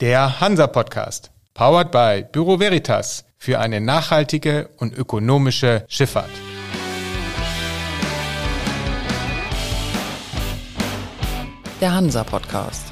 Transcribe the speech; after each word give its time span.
Der 0.00 0.40
Hansa-Podcast, 0.40 1.32
powered 1.54 1.90
by 1.90 2.24
Büro 2.30 2.60
Veritas 2.60 3.24
für 3.36 3.58
eine 3.58 3.80
nachhaltige 3.80 4.68
und 4.76 4.96
ökonomische 4.96 5.84
Schifffahrt. 5.88 6.30
Der 11.80 11.92
Hansa-Podcast. 11.92 12.84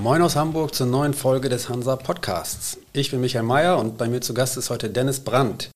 Moin 0.00 0.22
aus 0.22 0.36
Hamburg 0.36 0.72
zur 0.72 0.86
neuen 0.86 1.14
Folge 1.14 1.48
des 1.48 1.68
Hansa 1.68 1.96
Podcasts. 1.96 2.78
Ich 2.92 3.10
bin 3.10 3.20
Michael 3.20 3.42
Mayer 3.42 3.80
und 3.80 3.98
bei 3.98 4.06
mir 4.06 4.20
zu 4.20 4.34
Gast 4.34 4.56
ist 4.56 4.70
heute 4.70 4.88
Dennis 4.88 5.18
Brandt, 5.18 5.70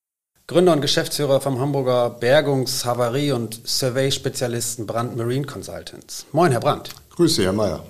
Gründer 0.49 0.73
und 0.73 0.81
Geschäftsführer 0.81 1.41
vom 1.41 1.59
Hamburger 1.59 2.09
Bergungs-, 2.09 2.83
Havarie- 2.83 3.33
und 3.33 3.61
Survey-Spezialisten 3.67 4.87
Brandt 4.87 5.15
Marine 5.15 5.45
Consultants. 5.45 6.25
Moin, 6.31 6.51
Herr 6.51 6.59
Brandt. 6.59 6.89
Grüße, 7.15 7.43
Herr 7.43 7.53
Mayer. 7.53 7.83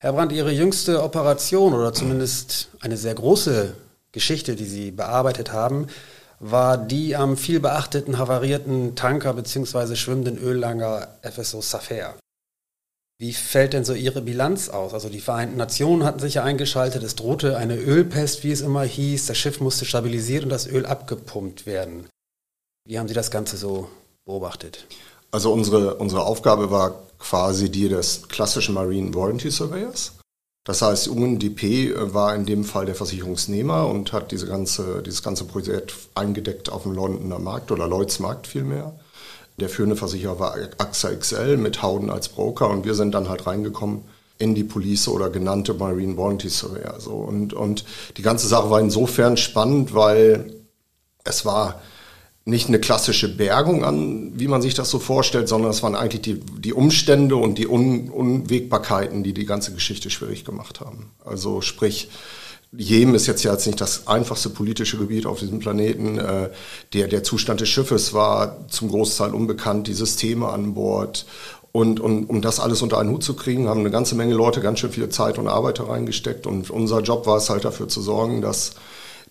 Herr 0.00 0.12
Brandt, 0.12 0.32
Ihre 0.32 0.50
jüngste 0.50 1.00
Operation 1.00 1.72
oder 1.72 1.92
zumindest 1.92 2.66
eine 2.80 2.96
sehr 2.96 3.14
große 3.14 3.74
Geschichte, 4.10 4.56
die 4.56 4.64
Sie 4.64 4.90
bearbeitet 4.90 5.52
haben, 5.52 5.86
war 6.40 6.76
die 6.76 7.14
am 7.14 7.36
viel 7.36 7.60
beachteten 7.60 8.18
havarierten 8.18 8.96
Tanker 8.96 9.32
bzw. 9.32 9.94
schwimmenden 9.94 10.38
Öllanger 10.38 11.06
FSO 11.22 11.60
Safair. 11.60 12.16
Wie 13.22 13.32
fällt 13.32 13.72
denn 13.72 13.84
so 13.84 13.94
Ihre 13.94 14.20
Bilanz 14.20 14.68
aus? 14.68 14.94
Also 14.94 15.08
die 15.08 15.20
Vereinten 15.20 15.56
Nationen 15.56 16.02
hatten 16.02 16.18
sich 16.18 16.34
ja 16.34 16.42
eingeschaltet, 16.42 17.04
es 17.04 17.14
drohte 17.14 17.56
eine 17.56 17.76
Ölpest, 17.76 18.42
wie 18.42 18.50
es 18.50 18.62
immer 18.62 18.82
hieß, 18.82 19.26
das 19.26 19.38
Schiff 19.38 19.60
musste 19.60 19.84
stabilisiert 19.84 20.42
und 20.42 20.50
das 20.50 20.66
Öl 20.66 20.84
abgepumpt 20.84 21.64
werden. 21.64 22.08
Wie 22.84 22.98
haben 22.98 23.06
Sie 23.06 23.14
das 23.14 23.30
Ganze 23.30 23.56
so 23.56 23.86
beobachtet? 24.24 24.88
Also 25.30 25.52
unsere, 25.52 25.94
unsere 25.98 26.24
Aufgabe 26.24 26.72
war 26.72 27.00
quasi 27.20 27.70
die 27.70 27.88
des 27.88 28.26
klassischen 28.26 28.74
Marine 28.74 29.14
Warranty 29.14 29.52
Surveyors. 29.52 30.14
Das 30.64 30.82
heißt, 30.82 31.06
UNDP 31.06 31.94
war 31.94 32.34
in 32.34 32.44
dem 32.44 32.64
Fall 32.64 32.86
der 32.86 32.96
Versicherungsnehmer 32.96 33.86
und 33.86 34.12
hat 34.12 34.32
diese 34.32 34.48
ganze, 34.48 35.00
dieses 35.00 35.22
ganze 35.22 35.44
Projekt 35.44 35.94
eingedeckt 36.16 36.72
auf 36.72 36.82
dem 36.82 36.90
Londoner 36.90 37.38
Markt 37.38 37.70
oder 37.70 37.86
Lloyds 37.86 38.18
Markt 38.18 38.48
vielmehr. 38.48 38.98
Der 39.58 39.68
führende 39.68 39.96
Versicherer 39.96 40.38
war 40.38 40.56
AXA 40.78 41.14
XL 41.14 41.56
mit 41.56 41.82
Howden 41.82 42.10
als 42.10 42.28
Broker 42.28 42.70
und 42.70 42.84
wir 42.84 42.94
sind 42.94 43.12
dann 43.12 43.28
halt 43.28 43.46
reingekommen 43.46 44.02
in 44.38 44.54
die 44.54 44.64
Police 44.64 45.08
oder 45.08 45.30
genannte 45.30 45.74
Marine 45.74 46.16
Warranty 46.16 46.48
Surveyor. 46.48 46.98
So. 46.98 47.12
Und, 47.12 47.52
und 47.54 47.84
die 48.16 48.22
ganze 48.22 48.48
Sache 48.48 48.70
war 48.70 48.80
insofern 48.80 49.36
spannend, 49.36 49.94
weil 49.94 50.52
es 51.24 51.44
war 51.44 51.80
nicht 52.44 52.66
eine 52.66 52.80
klassische 52.80 53.36
Bergung 53.36 53.84
an, 53.84 54.32
wie 54.34 54.48
man 54.48 54.62
sich 54.62 54.74
das 54.74 54.90
so 54.90 54.98
vorstellt, 54.98 55.48
sondern 55.48 55.70
es 55.70 55.82
waren 55.82 55.94
eigentlich 55.94 56.22
die, 56.22 56.40
die 56.40 56.72
Umstände 56.72 57.36
und 57.36 57.56
die 57.56 57.68
Un 57.68 58.08
Unwägbarkeiten, 58.08 59.22
die 59.22 59.32
die 59.32 59.46
ganze 59.46 59.72
Geschichte 59.72 60.10
schwierig 60.10 60.44
gemacht 60.44 60.80
haben. 60.80 61.12
Also 61.24 61.60
sprich, 61.60 62.10
Jemen 62.74 63.14
ist 63.14 63.26
jetzt 63.26 63.42
ja 63.42 63.52
jetzt 63.52 63.66
nicht 63.66 63.80
das 63.80 64.06
einfachste 64.06 64.48
politische 64.48 64.96
Gebiet 64.96 65.26
auf 65.26 65.38
diesem 65.38 65.58
Planeten. 65.58 66.18
Äh, 66.18 66.50
der, 66.94 67.06
der 67.06 67.22
Zustand 67.22 67.60
des 67.60 67.68
Schiffes 67.68 68.14
war 68.14 68.66
zum 68.68 68.88
Großteil 68.88 69.34
unbekannt, 69.34 69.88
die 69.88 69.92
Systeme 69.92 70.48
an 70.48 70.72
Bord. 70.72 71.26
Und, 71.70 72.00
und 72.00 72.26
um 72.26 72.40
das 72.40 72.60
alles 72.60 72.80
unter 72.80 72.98
einen 72.98 73.10
Hut 73.10 73.22
zu 73.24 73.34
kriegen, 73.34 73.68
haben 73.68 73.80
eine 73.80 73.90
ganze 73.90 74.14
Menge 74.14 74.34
Leute 74.34 74.60
ganz 74.60 74.78
schön 74.78 74.90
viel 74.90 75.08
Zeit 75.10 75.38
und 75.38 75.48
Arbeit 75.48 75.80
reingesteckt. 75.80 76.46
Und 76.46 76.70
unser 76.70 77.00
Job 77.00 77.26
war 77.26 77.36
es 77.36 77.50
halt 77.50 77.64
dafür 77.64 77.88
zu 77.88 78.00
sorgen, 78.00 78.40
dass 78.40 78.72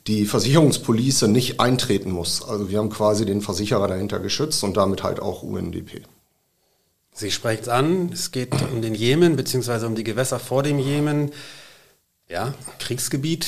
die 0.07 0.25
Versicherungspolice 0.25 1.27
nicht 1.27 1.59
eintreten 1.59 2.11
muss. 2.11 2.43
Also 2.47 2.69
wir 2.69 2.77
haben 2.77 2.89
quasi 2.89 3.25
den 3.25 3.41
Versicherer 3.41 3.87
dahinter 3.87 4.19
geschützt 4.19 4.63
und 4.63 4.77
damit 4.77 5.03
halt 5.03 5.19
auch 5.19 5.41
UNDP. 5.41 6.01
Sie 7.13 7.29
sprechen 7.29 7.61
es 7.63 7.69
an, 7.69 8.09
es 8.13 8.31
geht 8.31 8.49
um 8.71 8.81
den 8.81 8.95
Jemen 8.95 9.35
beziehungsweise 9.35 9.85
um 9.85 9.95
die 9.95 10.03
Gewässer 10.03 10.39
vor 10.39 10.63
dem 10.63 10.79
Jemen 10.79 11.31
ja, 12.31 12.53
Kriegsgebiet, 12.79 13.47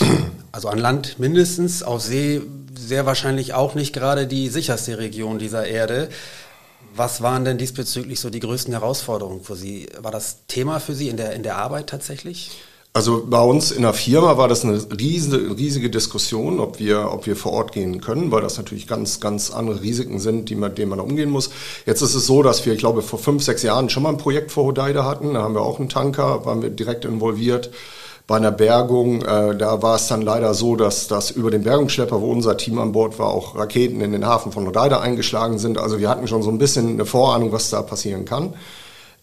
also 0.52 0.68
an 0.68 0.78
Land 0.78 1.18
mindestens, 1.18 1.84
auf 1.84 2.02
See 2.02 2.42
sehr 2.78 3.06
wahrscheinlich 3.06 3.54
auch 3.54 3.76
nicht 3.76 3.94
gerade 3.94 4.28
die 4.28 4.50
sicherste 4.50 4.98
Region 4.98 5.40
dieser 5.40 5.66
Erde. 5.66 6.10
Was 6.96 7.22
waren 7.22 7.46
denn 7.46 7.58
diesbezüglich 7.58 8.20
so 8.20 8.30
die 8.30 8.42
größten 8.42 8.74
Herausforderungen 8.74 9.42
für 9.42 9.56
Sie? 9.56 9.88
War 10.00 10.12
das 10.12 10.46
Thema 10.48 10.80
für 10.80 10.94
Sie 10.94 11.08
in 11.08 11.18
der, 11.18 11.34
in 11.34 11.44
der 11.44 11.58
Arbeit 11.58 11.88
tatsächlich? 11.88 12.52
Also 12.96 13.26
bei 13.26 13.42
uns 13.42 13.72
in 13.72 13.82
der 13.82 13.94
Firma 13.94 14.38
war 14.38 14.48
das 14.48 14.64
eine 14.64 14.80
riesige, 15.00 15.58
riesige 15.58 15.90
Diskussion, 15.90 16.60
ob 16.60 16.78
wir, 16.78 17.12
ob 17.12 17.26
wir 17.26 17.36
vor 17.36 17.54
Ort 17.54 17.72
gehen 17.72 18.02
können, 18.02 18.32
weil 18.32 18.42
das 18.42 18.58
natürlich 18.58 18.86
ganz, 18.86 19.20
ganz 19.20 19.50
andere 19.50 19.82
Risiken 19.82 20.20
sind, 20.20 20.50
die 20.50 20.56
man, 20.56 20.76
denen 20.76 20.90
man 20.90 21.00
umgehen 21.00 21.32
muss. 21.32 21.50
Jetzt 21.88 22.04
ist 22.04 22.14
es 22.14 22.28
so, 22.28 22.44
dass 22.44 22.64
wir, 22.66 22.74
ich 22.74 22.80
glaube, 22.80 23.02
vor 23.02 23.18
fünf, 23.18 23.44
sechs 23.44 23.64
Jahren 23.64 23.90
schon 23.90 24.04
mal 24.04 24.10
ein 24.10 24.18
Projekt 24.18 24.52
vor 24.52 24.66
Hodeida 24.66 25.06
hatten. 25.06 25.34
Da 25.34 25.42
haben 25.42 25.56
wir 25.56 25.62
auch 25.62 25.80
einen 25.80 25.90
Tanker, 25.90 26.46
waren 26.46 26.62
wir 26.62 26.70
direkt 26.70 27.06
involviert 27.06 27.72
bei 28.26 28.38
einer 28.38 28.52
Bergung, 28.52 29.22
äh, 29.22 29.56
da 29.56 29.82
war 29.82 29.96
es 29.96 30.08
dann 30.08 30.22
leider 30.22 30.54
so, 30.54 30.76
dass, 30.76 31.08
dass 31.08 31.32
über 31.32 31.52
den 31.52 31.64
Bergungsschlepper, 31.64 32.22
wo 32.22 32.32
unser 32.32 32.56
Team 32.56 32.80
an 32.80 32.94
Bord 32.94 33.20
war, 33.20 33.28
auch 33.28 33.58
Raketen 33.58 34.00
in 34.00 34.14
den 34.14 34.26
Hafen 34.26 34.52
von 34.52 34.66
Hodeida 34.66 35.02
eingeschlagen 35.02 35.60
sind. 35.60 35.78
Also 35.78 36.00
wir 36.00 36.10
hatten 36.10 36.28
schon 36.28 36.42
so 36.42 36.50
ein 36.50 36.58
bisschen 36.58 36.94
eine 36.94 37.06
Vorahnung, 37.06 37.52
was 37.52 37.70
da 37.70 37.82
passieren 37.82 38.24
kann. 38.24 38.54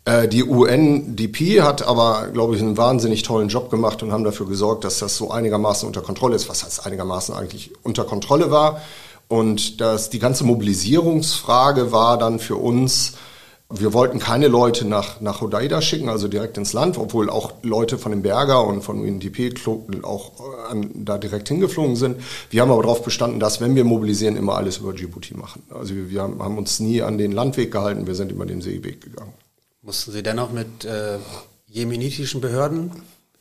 Äh, 0.04 0.28
die 0.28 0.44
UNDP 0.44 1.62
hat 1.62 1.86
aber, 1.86 2.28
glaube 2.32 2.56
ich, 2.56 2.62
einen 2.62 2.76
wahnsinnig 2.76 3.22
tollen 3.22 3.48
Job 3.48 3.70
gemacht 3.70 4.02
und 4.02 4.12
haben 4.12 4.24
dafür 4.24 4.46
gesorgt, 4.46 4.84
dass 4.84 4.98
das 4.98 5.16
so 5.16 5.30
einigermaßen 5.30 5.86
unter 5.86 6.02
Kontrolle 6.02 6.36
ist, 6.36 6.48
was 6.48 6.64
heißt 6.64 6.84
einigermaßen 6.84 7.34
eigentlich 7.34 7.72
unter 7.82 8.04
Kontrolle 8.04 8.50
war. 8.50 8.82
Und 9.28 9.80
dass 9.80 10.10
die 10.10 10.18
ganze 10.18 10.44
Mobilisierungsfrage 10.44 11.92
war 11.92 12.18
dann 12.18 12.38
für 12.38 12.56
uns, 12.56 13.14
wir 13.70 13.92
wollten 13.92 14.18
keine 14.18 14.48
Leute 14.48 14.84
nach, 14.86 15.20
nach 15.20 15.40
Hodeida 15.40 15.80
schicken, 15.80 16.08
also 16.08 16.26
direkt 16.26 16.58
ins 16.58 16.72
Land, 16.72 16.98
obwohl 16.98 17.30
auch 17.30 17.52
Leute 17.62 17.98
von 17.98 18.10
dem 18.10 18.22
Berger 18.22 18.66
und 18.66 18.82
von 18.82 19.00
UNDP 19.00 19.54
auch 20.02 20.32
äh, 20.40 20.70
an, 20.70 20.90
da 20.94 21.18
direkt 21.18 21.48
hingeflogen 21.48 21.94
sind. 21.94 22.20
Wir 22.50 22.62
haben 22.62 22.70
aber 22.72 22.82
darauf 22.82 23.04
bestanden, 23.04 23.38
dass, 23.38 23.60
wenn 23.60 23.76
wir 23.76 23.84
mobilisieren, 23.84 24.36
immer 24.36 24.56
alles 24.56 24.78
über 24.78 24.92
Djibouti 24.92 25.34
machen. 25.34 25.62
Also 25.70 25.94
wir, 25.94 26.10
wir 26.10 26.22
haben, 26.22 26.42
haben, 26.42 26.58
uns 26.58 26.80
nie 26.80 27.00
an 27.00 27.16
den 27.16 27.30
Landweg 27.30 27.70
gehalten, 27.70 28.08
wir 28.08 28.16
sind 28.16 28.32
immer 28.32 28.44
den 28.44 28.60
Seeweg 28.60 29.00
gegangen. 29.00 29.32
Mussten 29.82 30.10
Sie 30.10 30.22
dennoch 30.22 30.50
mit 30.50 30.84
äh, 30.84 31.18
jemenitischen 31.66 32.40
Behörden 32.40 32.90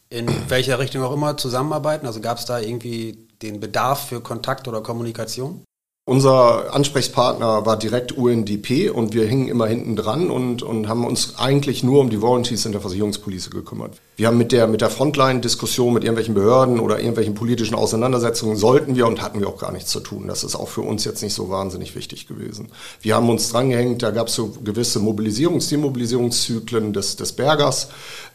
in 0.10 0.28
welcher 0.48 0.80
Richtung 0.80 1.04
auch 1.04 1.14
immer 1.14 1.38
zusammenarbeiten? 1.38 2.06
Also 2.06 2.22
gab 2.22 2.38
es 2.38 2.46
da 2.46 2.60
irgendwie 2.60 3.28
den 3.42 3.60
Bedarf 3.60 4.08
für 4.08 4.22
Kontakt 4.22 4.68
oder 4.68 4.82
Kommunikation? 4.82 5.64
Unser 6.10 6.74
Ansprechpartner 6.74 7.68
war 7.68 7.78
direkt 7.78 8.14
UNDP 8.14 8.90
und 8.90 9.14
wir 9.14 9.28
hingen 9.28 9.48
immer 9.48 9.68
hinten 9.68 9.96
dran 9.96 10.32
und, 10.32 10.64
und 10.64 10.88
haben 10.88 11.06
uns 11.06 11.36
eigentlich 11.38 11.84
nur 11.84 12.00
um 12.00 12.10
die 12.10 12.20
Warranties 12.20 12.66
in 12.66 12.72
der 12.72 12.82
Versicherungspolice 12.82 13.52
gekümmert. 13.52 14.02
Wir 14.16 14.26
haben 14.26 14.40
mit 14.40 14.52
der, 14.52 14.66
mit 14.66 14.82
der 14.82 14.90
Frontline-Diskussion 14.90 15.94
mit 15.94 16.04
irgendwelchen 16.04 16.34
Behörden 16.34 16.80
oder 16.80 16.98
irgendwelchen 16.98 17.36
politischen 17.36 17.76
Auseinandersetzungen 17.76 18.56
sollten 18.56 18.96
wir 18.96 19.06
und 19.06 19.22
hatten 19.22 19.40
wir 19.40 19.48
auch 19.48 19.60
gar 19.60 19.72
nichts 19.72 19.92
zu 19.92 20.00
tun. 20.00 20.26
Das 20.28 20.44
ist 20.44 20.56
auch 20.56 20.68
für 20.68 20.82
uns 20.82 21.06
jetzt 21.06 21.22
nicht 21.22 21.36
so 21.36 21.52
wahnsinnig 21.52 21.96
wichtig 21.96 22.28
gewesen. 22.28 22.70
Wir 23.02 23.14
haben 23.14 23.30
uns 23.30 23.52
drangehängt, 23.52 24.02
da 24.02 24.10
gab 24.10 24.30
es 24.30 24.34
so 24.34 24.48
gewisse 24.64 24.98
Mobilisierungs-, 24.98 25.70
Demobilisierungszyklen 25.70 26.92
des, 26.92 27.18
des 27.18 27.34
Bergers. 27.34 27.90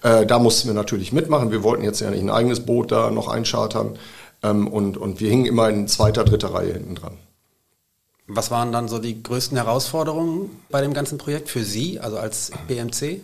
Äh, 0.04 0.26
da 0.26 0.38
mussten 0.38 0.68
wir 0.68 0.74
natürlich 0.74 1.12
mitmachen. 1.12 1.50
Wir 1.50 1.64
wollten 1.64 1.82
jetzt 1.82 1.98
ja 1.98 2.08
nicht 2.08 2.22
ein 2.22 2.30
eigenes 2.30 2.60
Boot 2.60 2.92
da 2.92 3.10
noch 3.10 3.26
einchartern. 3.26 3.98
Ähm, 4.44 4.68
und, 4.68 4.96
und 4.96 5.18
wir 5.18 5.28
hingen 5.28 5.46
immer 5.46 5.68
in 5.70 5.88
zweiter, 5.88 6.22
dritter 6.22 6.54
Reihe 6.54 6.74
hinten 6.74 6.94
dran. 6.94 7.18
Was 8.26 8.50
waren 8.50 8.72
dann 8.72 8.88
so 8.88 8.98
die 8.98 9.22
größten 9.22 9.56
Herausforderungen 9.56 10.50
bei 10.70 10.80
dem 10.80 10.94
ganzen 10.94 11.18
Projekt 11.18 11.50
für 11.50 11.62
Sie, 11.62 12.00
also 12.00 12.18
als 12.18 12.52
BMC? 12.68 13.20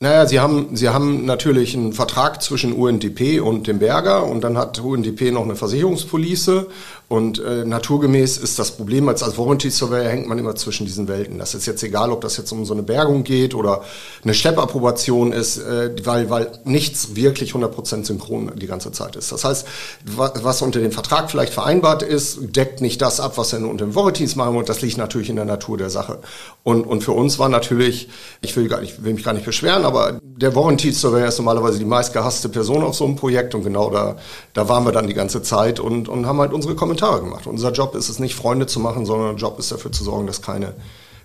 Naja, 0.00 0.26
sie 0.26 0.40
haben, 0.40 0.76
sie 0.76 0.88
haben 0.88 1.24
natürlich 1.24 1.74
einen 1.74 1.92
Vertrag 1.92 2.42
zwischen 2.42 2.72
UNDP 2.72 3.40
und 3.40 3.66
dem 3.66 3.78
Berger 3.78 4.24
und 4.24 4.42
dann 4.42 4.58
hat 4.58 4.80
UNDP 4.80 5.30
noch 5.30 5.44
eine 5.44 5.54
Versicherungspolice 5.56 6.66
und 7.08 7.38
äh, 7.38 7.66
naturgemäß 7.66 8.38
ist 8.38 8.58
das 8.58 8.70
Problem, 8.70 9.08
als, 9.08 9.22
als 9.22 9.36
Warranty 9.36 9.70
Surveyor 9.70 10.08
hängt 10.08 10.26
man 10.26 10.38
immer 10.38 10.56
zwischen 10.56 10.86
diesen 10.86 11.06
Welten. 11.06 11.38
Das 11.38 11.54
ist 11.54 11.66
jetzt 11.66 11.82
egal, 11.82 12.10
ob 12.10 12.22
das 12.22 12.38
jetzt 12.38 12.50
um 12.50 12.64
so 12.64 12.72
eine 12.72 12.82
Bergung 12.82 13.24
geht 13.24 13.54
oder 13.54 13.82
eine 14.22 14.32
Schleppapprobation 14.32 15.32
ist, 15.32 15.58
äh, 15.58 15.94
weil, 16.02 16.30
weil 16.30 16.50
nichts 16.64 17.14
wirklich 17.14 17.52
100% 17.52 18.06
synchron 18.06 18.52
die 18.56 18.66
ganze 18.66 18.90
Zeit 18.90 19.16
ist. 19.16 19.32
Das 19.32 19.44
heißt, 19.44 19.66
was 20.06 20.62
unter 20.62 20.80
dem 20.80 20.92
Vertrag 20.92 21.30
vielleicht 21.30 21.52
vereinbart 21.52 22.02
ist, 22.02 22.38
deckt 22.56 22.80
nicht 22.80 23.02
das 23.02 23.20
ab, 23.20 23.36
was 23.36 23.50
dann 23.50 23.66
unter 23.66 23.84
den 23.84 23.94
Warranties 23.94 24.34
machen 24.34 24.56
und 24.56 24.70
das 24.70 24.80
liegt 24.80 24.96
natürlich 24.96 25.28
in 25.28 25.36
der 25.36 25.44
Natur 25.44 25.76
der 25.76 25.90
Sache. 25.90 26.20
Und, 26.62 26.86
und 26.86 27.04
für 27.04 27.12
uns 27.12 27.38
war 27.38 27.50
natürlich, 27.50 28.08
ich 28.40 28.56
will, 28.56 28.66
gar 28.66 28.80
nicht, 28.80 29.04
will 29.04 29.12
mich 29.12 29.24
gar 29.24 29.34
nicht 29.34 29.44
beschweren, 29.44 29.84
aber 29.84 30.18
der 30.22 30.56
Warranty 30.56 30.90
Surveyor 30.90 31.28
ist 31.28 31.38
normalerweise 31.38 31.78
die 31.78 31.84
meistgehasste 31.84 32.48
Person 32.48 32.82
auf 32.82 32.94
so 32.94 33.04
einem 33.04 33.16
Projekt 33.16 33.54
und 33.54 33.62
genau 33.62 33.90
da, 33.90 34.16
da 34.54 34.70
waren 34.70 34.84
wir 34.86 34.92
dann 34.92 35.06
die 35.06 35.14
ganze 35.14 35.42
Zeit 35.42 35.80
und, 35.80 36.08
und 36.08 36.26
haben 36.26 36.40
halt 36.40 36.54
unsere 36.54 36.74
Kommentare 36.74 36.93
Kommentare 36.94 37.20
gemacht. 37.20 37.46
Unser 37.46 37.72
Job 37.72 37.96
ist 37.96 38.08
es 38.08 38.20
nicht, 38.20 38.34
Freunde 38.36 38.66
zu 38.66 38.78
machen, 38.78 39.04
sondern 39.04 39.30
unser 39.30 39.48
Job 39.48 39.58
ist 39.58 39.72
dafür 39.72 39.90
zu 39.90 40.04
sorgen, 40.04 40.26
dass 40.28 40.42
keine, 40.42 40.74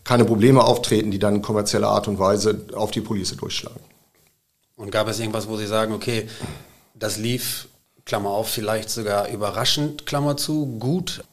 keine 0.04 0.26
Probleme 0.26 0.64
auftreten, 0.64 1.12
die 1.12 1.20
dann 1.20 1.36
in 1.36 1.42
kommerzieller 1.44 1.90
Art 1.90 2.08
und 2.08 2.18
Weise 2.18 2.66
auf 2.74 2.90
die 2.90 3.02
Police 3.02 3.36
durchschlagen. 3.38 3.80
Und 4.76 4.92
gab 4.92 5.08
es 5.08 5.20
irgendwas, 5.20 5.48
wo 5.48 5.58
Sie 5.58 5.68
sagen, 5.68 5.94
okay, 5.94 6.28
das 6.96 7.18
lief, 7.18 7.68
Klammer 8.06 8.32
auf, 8.32 8.50
vielleicht 8.50 8.90
sogar 8.90 9.30
überraschend, 9.30 10.08
Klammer 10.08 10.38
zu, 10.38 10.66
gut? 10.80 11.24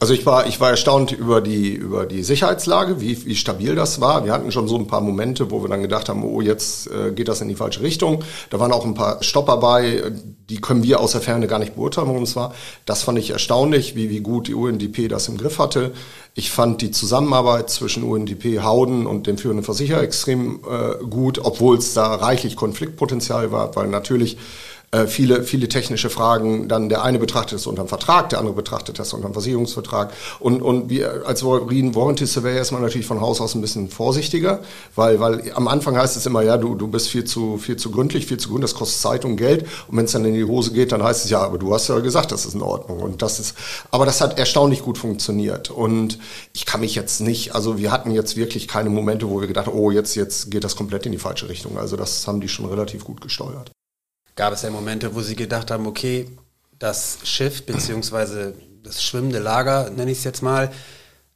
Also 0.00 0.14
ich 0.14 0.24
war, 0.26 0.46
ich 0.46 0.60
war 0.60 0.70
erstaunt 0.70 1.10
über 1.10 1.40
die, 1.40 1.72
über 1.72 2.06
die 2.06 2.22
Sicherheitslage, 2.22 3.00
wie, 3.00 3.26
wie 3.26 3.34
stabil 3.34 3.74
das 3.74 4.00
war. 4.00 4.24
Wir 4.24 4.32
hatten 4.32 4.52
schon 4.52 4.68
so 4.68 4.76
ein 4.76 4.86
paar 4.86 5.00
Momente, 5.00 5.50
wo 5.50 5.60
wir 5.60 5.68
dann 5.68 5.82
gedacht 5.82 6.08
haben, 6.08 6.22
oh, 6.22 6.40
jetzt 6.40 6.88
äh, 6.88 7.10
geht 7.10 7.26
das 7.26 7.40
in 7.40 7.48
die 7.48 7.56
falsche 7.56 7.82
Richtung. 7.82 8.22
Da 8.50 8.60
waren 8.60 8.70
auch 8.70 8.84
ein 8.84 8.94
paar 8.94 9.20
Stopper 9.24 9.56
bei, 9.56 10.12
die 10.48 10.60
können 10.60 10.84
wir 10.84 11.00
aus 11.00 11.12
der 11.12 11.20
Ferne 11.20 11.48
gar 11.48 11.58
nicht 11.58 11.74
beurteilen, 11.74 12.06
worum 12.06 12.22
es 12.22 12.36
war. 12.36 12.54
Das 12.86 13.02
fand 13.02 13.18
ich 13.18 13.30
erstaunlich, 13.30 13.96
wie, 13.96 14.08
wie 14.08 14.20
gut 14.20 14.46
die 14.46 14.54
UNDP 14.54 15.08
das 15.08 15.26
im 15.26 15.36
Griff 15.36 15.58
hatte. 15.58 15.92
Ich 16.34 16.52
fand 16.52 16.80
die 16.80 16.92
Zusammenarbeit 16.92 17.68
zwischen 17.68 18.04
UNDP, 18.04 18.60
Hauden 18.60 19.04
und 19.04 19.26
dem 19.26 19.36
führenden 19.36 19.64
Versicherer 19.64 20.02
extrem 20.02 20.60
äh, 20.60 21.04
gut, 21.06 21.40
obwohl 21.42 21.76
es 21.76 21.94
da 21.94 22.14
reichlich 22.14 22.54
Konfliktpotenzial 22.54 23.50
war, 23.50 23.74
weil 23.74 23.88
natürlich 23.88 24.38
äh, 24.90 25.06
viele, 25.06 25.42
viele 25.42 25.68
technische 25.68 26.08
Fragen. 26.08 26.68
Dann 26.68 26.88
der 26.88 27.02
eine 27.02 27.18
betrachtet 27.18 27.58
es 27.58 27.66
unter 27.66 27.82
einem 27.82 27.88
Vertrag, 27.88 28.30
der 28.30 28.38
andere 28.38 28.54
betrachtet 28.54 28.98
das 28.98 29.12
unter 29.12 29.26
einem 29.26 29.34
Versicherungsvertrag. 29.34 30.12
Und, 30.40 30.62
und 30.62 30.88
wir 30.88 31.26
als 31.26 31.44
Warranty 31.44 32.26
Surveyor 32.26 32.60
ist 32.60 32.72
man 32.72 32.80
natürlich 32.80 33.06
von 33.06 33.20
Haus 33.20 33.40
aus 33.40 33.54
ein 33.54 33.60
bisschen 33.60 33.90
vorsichtiger, 33.90 34.60
weil, 34.94 35.20
weil 35.20 35.52
am 35.54 35.68
Anfang 35.68 35.96
heißt 35.96 36.16
es 36.16 36.24
immer, 36.24 36.42
ja, 36.42 36.56
du, 36.56 36.74
du 36.74 36.88
bist 36.88 37.08
viel 37.08 37.24
zu, 37.24 37.58
viel 37.58 37.76
zu 37.76 37.90
gründlich, 37.90 38.26
viel 38.26 38.38
zu 38.38 38.48
gründlich, 38.48 38.70
das 38.70 38.78
kostet 38.78 39.00
Zeit 39.00 39.24
und 39.24 39.36
Geld. 39.36 39.66
Und 39.88 39.98
wenn 39.98 40.06
es 40.06 40.12
dann 40.12 40.24
in 40.24 40.34
die 40.34 40.44
Hose 40.44 40.72
geht, 40.72 40.92
dann 40.92 41.02
heißt 41.02 41.24
es, 41.24 41.30
ja, 41.30 41.42
aber 41.42 41.58
du 41.58 41.74
hast 41.74 41.88
ja 41.88 41.98
gesagt, 41.98 42.32
das 42.32 42.46
ist 42.46 42.54
in 42.54 42.62
Ordnung. 42.62 43.00
Und 43.00 43.20
das 43.20 43.40
ist, 43.40 43.54
aber 43.90 44.06
das 44.06 44.20
hat 44.20 44.38
erstaunlich 44.38 44.82
gut 44.82 44.96
funktioniert. 44.96 45.70
Und 45.70 46.18
ich 46.54 46.64
kann 46.64 46.80
mich 46.80 46.94
jetzt 46.94 47.20
nicht, 47.20 47.54
also 47.54 47.78
wir 47.78 47.92
hatten 47.92 48.10
jetzt 48.10 48.36
wirklich 48.36 48.68
keine 48.68 48.88
Momente, 48.88 49.28
wo 49.28 49.40
wir 49.40 49.48
gedacht 49.48 49.66
haben, 49.66 49.78
oh, 49.78 49.90
jetzt, 49.90 50.14
jetzt 50.14 50.50
geht 50.50 50.64
das 50.64 50.76
komplett 50.76 51.04
in 51.04 51.12
die 51.12 51.18
falsche 51.18 51.48
Richtung. 51.48 51.78
Also 51.78 51.96
das 51.96 52.26
haben 52.26 52.40
die 52.40 52.48
schon 52.48 52.66
relativ 52.66 53.04
gut 53.04 53.20
gesteuert 53.20 53.70
gab 54.38 54.54
es 54.54 54.62
ja 54.62 54.70
Momente, 54.70 55.16
wo 55.16 55.20
Sie 55.20 55.34
gedacht 55.34 55.70
haben, 55.72 55.86
okay, 55.86 56.28
das 56.78 57.18
Schiff 57.24 57.66
beziehungsweise 57.66 58.54
das 58.84 59.02
schwimmende 59.02 59.40
Lager, 59.40 59.90
nenne 59.90 60.12
ich 60.12 60.18
es 60.18 60.24
jetzt 60.24 60.42
mal, 60.42 60.70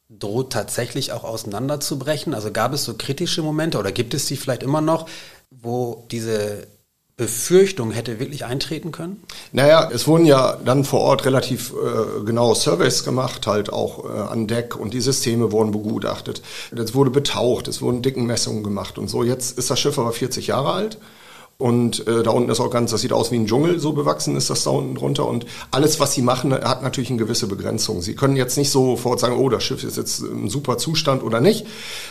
droht 0.09 0.53
tatsächlich 0.53 1.11
auch 1.11 1.25
auseinanderzubrechen? 1.25 2.33
Also 2.33 2.53
gab 2.53 2.73
es 2.73 2.85
so 2.85 2.95
kritische 2.95 3.43
Momente 3.43 3.79
oder 3.79 3.91
gibt 3.91 4.15
es 4.15 4.29
sie 4.29 4.37
vielleicht 4.37 4.63
immer 4.63 4.81
noch, 4.81 5.09
wo 5.51 6.07
diese 6.13 6.69
Befürchtung 7.17 7.91
hätte 7.91 8.21
wirklich 8.21 8.45
eintreten 8.45 8.93
können? 8.93 9.21
Naja, 9.51 9.91
es 9.93 10.07
wurden 10.07 10.25
ja 10.25 10.57
dann 10.65 10.85
vor 10.85 11.01
Ort 11.01 11.25
relativ 11.25 11.73
äh, 11.73 12.25
genaue 12.25 12.55
Surveys 12.55 13.03
gemacht, 13.03 13.49
halt 13.49 13.73
auch 13.73 14.05
äh, 14.05 14.13
an 14.13 14.47
Deck 14.47 14.77
und 14.77 14.95
die 14.95 15.01
Systeme 15.01 15.51
wurden 15.51 15.73
begutachtet. 15.73 16.41
Es 16.71 16.95
wurde 16.95 17.11
betaucht, 17.11 17.67
es 17.67 17.83
wurden 17.83 18.01
Dickenmessungen 18.01 18.63
gemacht 18.63 18.97
und 18.97 19.09
so. 19.09 19.25
Jetzt 19.25 19.59
ist 19.59 19.71
das 19.71 19.81
Schiff 19.81 19.99
aber 19.99 20.13
40 20.13 20.47
Jahre 20.47 20.73
alt 20.73 20.99
und 21.63 22.09
äh, 22.09 22.25
da 22.25 22.33
unten 22.33 22.51
ist 22.51 22.59
auch 22.59 22.73
ganz, 22.73 22.91
das 22.91 23.03
sieht 23.03 23.13
aus 23.13 23.31
wie 23.31 23.37
ein 23.37 23.47
Dschungel, 23.47 23.79
so 23.79 23.93
bewachsen 23.93 24.35
ist 24.37 24.51
das 24.51 24.65
da 24.65 24.71
unten 24.71 24.97
drunter. 24.97 25.29
Und 25.29 25.47
alles, 25.71 26.01
was 26.01 26.13
sie 26.13 26.21
machen, 26.21 26.53
hat 26.53 26.83
natürlich 26.83 27.11
eine 27.11 27.21
gewisse 27.21 27.47
Begrenzung. 27.47 28.03
Sie 28.03 28.17
können 28.17 28.35
jetzt 28.35 28.59
nicht 28.59 28.69
sofort 28.69 29.21
sagen, 29.21 29.37
oh, 29.39 29.49
das 29.49 29.63
Schiff 29.63 29.85
ist 29.85 29.97
jetzt 29.97 30.23
im 30.23 30.49
super 30.49 30.77
Zustand 30.77 31.23
oder 31.23 31.41
nicht. 31.41 31.65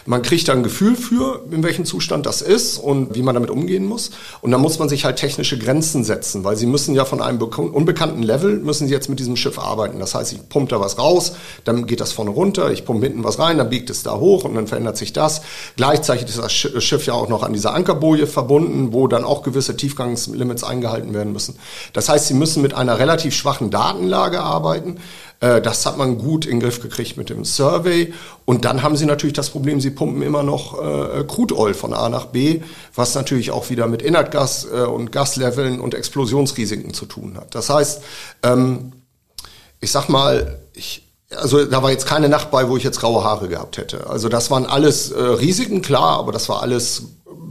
Man 0.05 0.21
kriegt 0.21 0.47
da 0.47 0.53
ein 0.53 0.63
Gefühl 0.63 0.95
für, 0.95 1.41
in 1.51 1.63
welchem 1.63 1.83
Zustand 1.83 2.25
das 2.25 2.41
ist 2.41 2.77
und 2.77 3.13
wie 3.13 3.23
man 3.23 3.33
damit 3.33 3.49
umgehen 3.49 3.85
muss. 3.85 4.11
Und 4.39 4.51
dann 4.51 4.61
muss 4.61 4.79
man 4.79 4.87
sich 4.87 5.03
halt 5.03 5.17
technische 5.17 5.59
Grenzen 5.59 6.05
setzen, 6.05 6.45
weil 6.45 6.55
sie 6.55 6.65
müssen 6.65 6.95
ja 6.95 7.03
von 7.03 7.21
einem 7.21 7.41
unbekannten 7.41 8.23
Level, 8.23 8.57
müssen 8.57 8.87
sie 8.87 8.93
jetzt 8.93 9.09
mit 9.09 9.19
diesem 9.19 9.35
Schiff 9.35 9.59
arbeiten. 9.59 9.99
Das 9.99 10.15
heißt, 10.15 10.31
ich 10.31 10.47
pumpe 10.47 10.69
da 10.69 10.79
was 10.79 10.97
raus, 10.97 11.33
dann 11.65 11.87
geht 11.87 11.99
das 11.99 12.13
vorne 12.13 12.31
runter, 12.31 12.71
ich 12.71 12.85
pumpe 12.85 13.05
hinten 13.05 13.25
was 13.25 13.37
rein, 13.37 13.57
dann 13.57 13.69
biegt 13.69 13.89
es 13.89 14.01
da 14.01 14.17
hoch 14.17 14.45
und 14.45 14.55
dann 14.55 14.67
verändert 14.67 14.95
sich 14.95 15.11
das. 15.11 15.41
Gleichzeitig 15.75 16.29
ist 16.29 16.37
das 16.37 16.53
Schiff 16.53 17.05
ja 17.05 17.15
auch 17.15 17.27
noch 17.27 17.43
an 17.43 17.51
dieser 17.51 17.73
Ankerboje 17.73 18.27
verbunden, 18.27 18.93
wo 18.93 19.09
dann 19.09 19.25
auch 19.25 19.40
auch 19.41 19.43
gewisse 19.43 19.75
Tiefgangslimits 19.75 20.63
eingehalten 20.63 21.13
werden 21.13 21.33
müssen. 21.33 21.57
Das 21.93 22.09
heißt, 22.09 22.27
sie 22.27 22.33
müssen 22.33 22.61
mit 22.61 22.73
einer 22.73 22.99
relativ 22.99 23.35
schwachen 23.35 23.71
Datenlage 23.71 24.41
arbeiten. 24.41 24.97
Äh, 25.39 25.61
das 25.61 25.85
hat 25.85 25.97
man 25.97 26.17
gut 26.17 26.45
in 26.45 26.51
den 26.51 26.59
Griff 26.61 26.81
gekriegt 26.81 27.17
mit 27.17 27.29
dem 27.29 27.43
Survey. 27.43 28.13
Und 28.45 28.65
dann 28.65 28.83
haben 28.83 28.95
sie 28.95 29.05
natürlich 29.05 29.33
das 29.33 29.49
Problem, 29.49 29.81
sie 29.81 29.89
pumpen 29.89 30.21
immer 30.21 30.43
noch 30.43 30.79
äh, 30.79 31.23
Crude 31.23 31.57
Oil 31.57 31.73
von 31.73 31.93
A 31.93 32.09
nach 32.09 32.27
B, 32.27 32.61
was 32.95 33.15
natürlich 33.15 33.51
auch 33.51 33.69
wieder 33.69 33.87
mit 33.87 34.01
Inertgas 34.01 34.67
äh, 34.71 34.81
und 34.81 35.11
Gasleveln 35.11 35.79
und 35.79 35.93
Explosionsrisiken 35.93 36.93
zu 36.93 37.05
tun 37.05 37.37
hat. 37.37 37.55
Das 37.55 37.69
heißt, 37.69 38.01
ähm, 38.43 38.93
ich 39.79 39.91
sag 39.91 40.09
mal, 40.09 40.59
ich, 40.73 41.11
also 41.35 41.65
da 41.65 41.81
war 41.81 41.91
jetzt 41.91 42.05
keine 42.05 42.29
Nacht 42.29 42.51
bei, 42.51 42.69
wo 42.69 42.77
ich 42.77 42.83
jetzt 42.83 42.99
graue 42.99 43.23
Haare 43.23 43.47
gehabt 43.47 43.77
hätte. 43.77 44.07
Also 44.07 44.29
das 44.29 44.51
waren 44.51 44.65
alles 44.65 45.11
äh, 45.11 45.19
Risiken, 45.19 45.81
klar, 45.81 46.19
aber 46.19 46.31
das 46.31 46.49
war 46.49 46.61
alles 46.61 47.03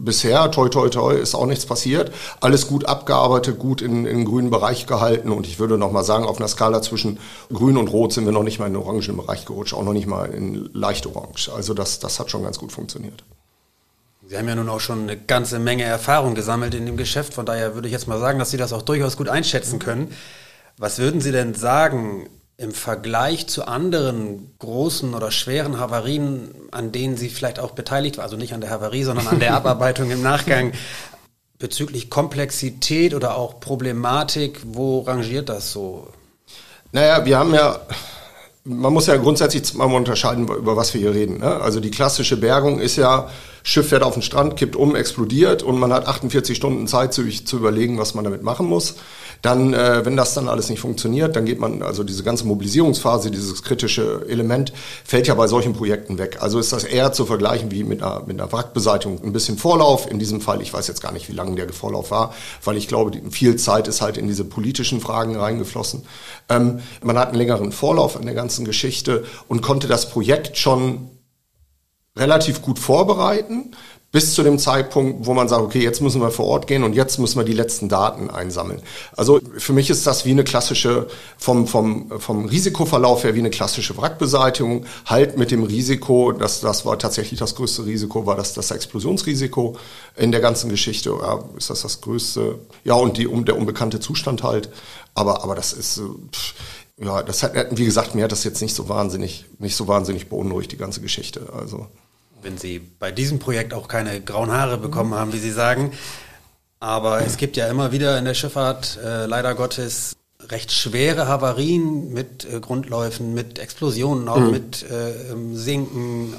bisher, 0.04 0.50
toi, 0.50 0.68
toi, 0.68 0.88
toi, 0.88 1.14
ist 1.14 1.34
auch 1.34 1.46
nichts 1.46 1.66
passiert. 1.66 2.12
Alles 2.40 2.66
gut 2.66 2.86
abgearbeitet, 2.86 3.58
gut 3.58 3.82
in, 3.82 4.06
in 4.06 4.18
den 4.18 4.24
grünen 4.24 4.50
Bereich 4.50 4.86
gehalten. 4.86 5.30
Und 5.30 5.46
ich 5.46 5.58
würde 5.58 5.78
noch 5.78 5.92
mal 5.92 6.04
sagen, 6.04 6.24
auf 6.24 6.38
einer 6.38 6.48
Skala 6.48 6.82
zwischen 6.82 7.18
grün 7.52 7.76
und 7.76 7.88
rot 7.88 8.12
sind 8.12 8.24
wir 8.24 8.32
noch 8.32 8.42
nicht 8.42 8.58
mal 8.58 8.66
in 8.66 8.74
den 8.74 8.82
orangen 8.82 9.16
Bereich 9.16 9.44
gerutscht, 9.44 9.74
auch 9.74 9.84
noch 9.84 9.92
nicht 9.92 10.06
mal 10.06 10.26
in 10.26 10.70
leicht 10.72 11.06
orange. 11.06 11.50
Also 11.54 11.74
das, 11.74 11.98
das 11.98 12.18
hat 12.18 12.30
schon 12.30 12.42
ganz 12.42 12.58
gut 12.58 12.72
funktioniert. 12.72 13.24
Sie 14.26 14.38
haben 14.38 14.46
ja 14.46 14.54
nun 14.54 14.68
auch 14.68 14.80
schon 14.80 15.02
eine 15.02 15.16
ganze 15.16 15.58
Menge 15.58 15.82
Erfahrung 15.82 16.36
gesammelt 16.36 16.74
in 16.74 16.86
dem 16.86 16.96
Geschäft. 16.96 17.34
Von 17.34 17.46
daher 17.46 17.74
würde 17.74 17.88
ich 17.88 17.92
jetzt 17.92 18.06
mal 18.06 18.20
sagen, 18.20 18.38
dass 18.38 18.50
Sie 18.50 18.56
das 18.56 18.72
auch 18.72 18.82
durchaus 18.82 19.16
gut 19.16 19.28
einschätzen 19.28 19.80
können. 19.80 20.14
Was 20.76 20.98
würden 20.98 21.20
Sie 21.20 21.32
denn 21.32 21.54
sagen, 21.54 22.28
im 22.60 22.72
Vergleich 22.72 23.46
zu 23.46 23.66
anderen 23.66 24.54
großen 24.58 25.14
oder 25.14 25.30
schweren 25.30 25.78
Havarien, 25.80 26.50
an 26.70 26.92
denen 26.92 27.16
Sie 27.16 27.30
vielleicht 27.30 27.58
auch 27.58 27.70
beteiligt 27.70 28.18
waren, 28.18 28.24
also 28.24 28.36
nicht 28.36 28.52
an 28.52 28.60
der 28.60 28.68
Havarie, 28.68 29.02
sondern 29.02 29.26
an 29.28 29.40
der 29.40 29.54
Abarbeitung 29.56 30.10
im 30.10 30.20
Nachgang, 30.20 30.72
bezüglich 31.58 32.10
Komplexität 32.10 33.14
oder 33.14 33.36
auch 33.36 33.60
Problematik, 33.60 34.60
wo 34.64 35.00
rangiert 35.00 35.48
das 35.48 35.72
so? 35.72 36.08
Naja, 36.92 37.24
wir 37.24 37.38
haben 37.38 37.54
ja, 37.54 37.80
man 38.64 38.92
muss 38.92 39.06
ja 39.06 39.16
grundsätzlich 39.16 39.72
mal 39.72 39.84
unterscheiden, 39.84 40.46
über 40.46 40.76
was 40.76 40.92
wir 40.92 41.00
hier 41.00 41.14
reden. 41.14 41.38
Ne? 41.38 41.62
Also 41.62 41.80
die 41.80 41.90
klassische 41.90 42.36
Bergung 42.36 42.78
ist 42.78 42.96
ja, 42.96 43.30
Schiff 43.62 43.88
fährt 43.88 44.02
auf 44.02 44.14
den 44.14 44.22
Strand, 44.22 44.56
kippt 44.56 44.76
um, 44.76 44.94
explodiert 44.94 45.62
und 45.62 45.78
man 45.78 45.94
hat 45.94 46.06
48 46.06 46.56
Stunden 46.56 46.86
Zeit 46.86 47.14
zu, 47.14 47.26
zu 47.26 47.56
überlegen, 47.56 47.96
was 47.96 48.14
man 48.14 48.24
damit 48.24 48.42
machen 48.42 48.66
muss. 48.66 48.96
Dann, 49.42 49.72
äh, 49.72 50.04
wenn 50.04 50.16
das 50.16 50.34
dann 50.34 50.48
alles 50.48 50.68
nicht 50.68 50.80
funktioniert, 50.80 51.34
dann 51.36 51.46
geht 51.46 51.58
man, 51.58 51.82
also 51.82 52.04
diese 52.04 52.22
ganze 52.22 52.46
Mobilisierungsphase, 52.46 53.30
dieses 53.30 53.62
kritische 53.62 54.26
Element, 54.28 54.72
fällt 55.04 55.26
ja 55.26 55.34
bei 55.34 55.46
solchen 55.46 55.72
Projekten 55.72 56.18
weg. 56.18 56.38
Also 56.40 56.58
ist 56.58 56.72
das 56.72 56.84
eher 56.84 57.12
zu 57.12 57.26
vergleichen 57.26 57.70
wie 57.70 57.84
mit 57.84 58.02
einer, 58.02 58.20
mit 58.26 58.40
einer 58.40 58.52
Wrackbeseitigung. 58.52 59.22
Ein 59.24 59.32
bisschen 59.32 59.56
Vorlauf, 59.56 60.10
in 60.10 60.18
diesem 60.18 60.40
Fall, 60.40 60.60
ich 60.60 60.72
weiß 60.72 60.88
jetzt 60.88 61.02
gar 61.02 61.12
nicht, 61.12 61.28
wie 61.28 61.34
lange 61.34 61.54
der 61.54 61.72
Vorlauf 61.72 62.10
war, 62.10 62.34
weil 62.64 62.76
ich 62.76 62.88
glaube, 62.88 63.12
viel 63.30 63.56
Zeit 63.56 63.88
ist 63.88 64.00
halt 64.00 64.16
in 64.16 64.28
diese 64.28 64.44
politischen 64.44 65.00
Fragen 65.00 65.36
reingeflossen. 65.36 66.04
Ähm, 66.48 66.80
man 67.02 67.18
hat 67.18 67.28
einen 67.28 67.38
längeren 67.38 67.72
Vorlauf 67.72 68.16
in 68.16 68.26
der 68.26 68.34
ganzen 68.34 68.64
Geschichte 68.64 69.24
und 69.48 69.62
konnte 69.62 69.86
das 69.86 70.10
Projekt 70.10 70.58
schon 70.58 71.08
relativ 72.16 72.60
gut 72.62 72.78
vorbereiten 72.78 73.70
bis 74.12 74.34
zu 74.34 74.42
dem 74.42 74.58
Zeitpunkt, 74.58 75.24
wo 75.26 75.34
man 75.34 75.48
sagt, 75.48 75.62
okay, 75.62 75.82
jetzt 75.82 76.00
müssen 76.00 76.20
wir 76.20 76.32
vor 76.32 76.46
Ort 76.46 76.66
gehen 76.66 76.82
und 76.82 76.94
jetzt 76.94 77.18
müssen 77.18 77.38
wir 77.38 77.44
die 77.44 77.52
letzten 77.52 77.88
Daten 77.88 78.28
einsammeln. 78.28 78.82
Also 79.16 79.40
für 79.56 79.72
mich 79.72 79.88
ist 79.88 80.04
das 80.06 80.24
wie 80.24 80.32
eine 80.32 80.42
klassische, 80.42 81.06
vom, 81.38 81.68
vom, 81.68 82.10
vom 82.18 82.46
Risikoverlauf 82.46 83.22
her 83.22 83.36
wie 83.36 83.38
eine 83.38 83.50
klassische 83.50 83.96
Wrackbeseitigung, 83.96 84.84
halt 85.06 85.38
mit 85.38 85.52
dem 85.52 85.62
Risiko, 85.62 86.32
dass 86.32 86.60
das 86.60 86.84
war 86.84 86.98
tatsächlich 86.98 87.38
das 87.38 87.54
größte 87.54 87.86
Risiko, 87.86 88.26
war 88.26 88.36
das 88.36 88.52
das 88.52 88.72
Explosionsrisiko 88.72 89.76
in 90.16 90.32
der 90.32 90.40
ganzen 90.40 90.70
Geschichte. 90.70 91.10
Ja, 91.10 91.44
ist 91.56 91.70
das 91.70 91.82
das 91.82 92.00
größte? 92.00 92.58
Ja, 92.82 92.94
und 92.94 93.16
die, 93.16 93.28
um, 93.28 93.44
der 93.44 93.56
unbekannte 93.56 94.00
Zustand 94.00 94.42
halt. 94.42 94.70
Aber, 95.14 95.44
aber 95.44 95.54
das 95.54 95.72
ist, 95.72 96.00
pff, 96.32 96.54
ja, 96.98 97.22
das 97.22 97.44
hat, 97.44 97.52
wie 97.70 97.84
gesagt, 97.84 98.16
mir 98.16 98.24
hat 98.24 98.32
das 98.32 98.42
jetzt 98.42 98.60
nicht 98.60 98.74
so 98.74 98.88
wahnsinnig, 98.88 99.46
nicht 99.58 99.76
so 99.76 99.86
wahnsinnig 99.86 100.28
beunruhigt, 100.28 100.72
die 100.72 100.76
ganze 100.76 101.00
Geschichte. 101.00 101.48
Also 101.56 101.86
wenn 102.42 102.58
Sie 102.58 102.78
bei 102.78 103.12
diesem 103.12 103.38
Projekt 103.38 103.74
auch 103.74 103.88
keine 103.88 104.20
grauen 104.20 104.50
Haare 104.50 104.78
bekommen 104.78 105.14
haben, 105.14 105.32
wie 105.32 105.38
Sie 105.38 105.50
sagen. 105.50 105.92
Aber 106.80 107.20
es 107.20 107.36
gibt 107.36 107.56
ja 107.56 107.68
immer 107.68 107.92
wieder 107.92 108.18
in 108.18 108.24
der 108.24 108.34
Schifffahrt 108.34 108.98
äh, 109.04 109.26
leider 109.26 109.54
Gottes 109.54 110.16
recht 110.48 110.72
schwere 110.72 111.28
Havarien 111.28 112.12
mit 112.12 112.46
äh, 112.50 112.60
Grundläufen, 112.60 113.34
mit 113.34 113.58
Explosionen, 113.58 114.28
auch 114.28 114.38
mhm. 114.38 114.50
mit 114.50 114.82
äh, 114.90 115.12
Sinken. 115.52 116.34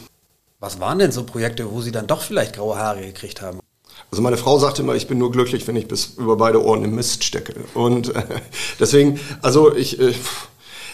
Was 0.60 0.80
waren 0.80 1.00
denn 1.00 1.12
so 1.12 1.24
Projekte, 1.24 1.72
wo 1.72 1.82
Sie 1.82 1.92
dann 1.92 2.08
doch 2.08 2.22
vielleicht 2.22 2.56
graue 2.56 2.78
Haare 2.78 3.02
gekriegt 3.02 3.42
haben? 3.42 3.60
Also 4.10 4.22
meine 4.22 4.38
Frau 4.38 4.60
sagte 4.60 4.82
immer, 4.82 4.96
ich 4.96 5.08
bin 5.08 5.20
nur 5.20 5.32
glücklich, 5.32 5.68
wenn 5.68 5.76
ich 5.76 5.88
bis 5.88 6.16
über 6.18 6.36
beide 6.36 6.64
Ohren 6.64 6.84
im 6.84 6.96
Mist 6.96 7.24
stecke. 7.24 7.54
Und 7.74 8.14
äh, 8.14 8.24
deswegen, 8.80 9.20
also 9.42 9.74
ich, 9.76 10.00
äh, 10.00 10.14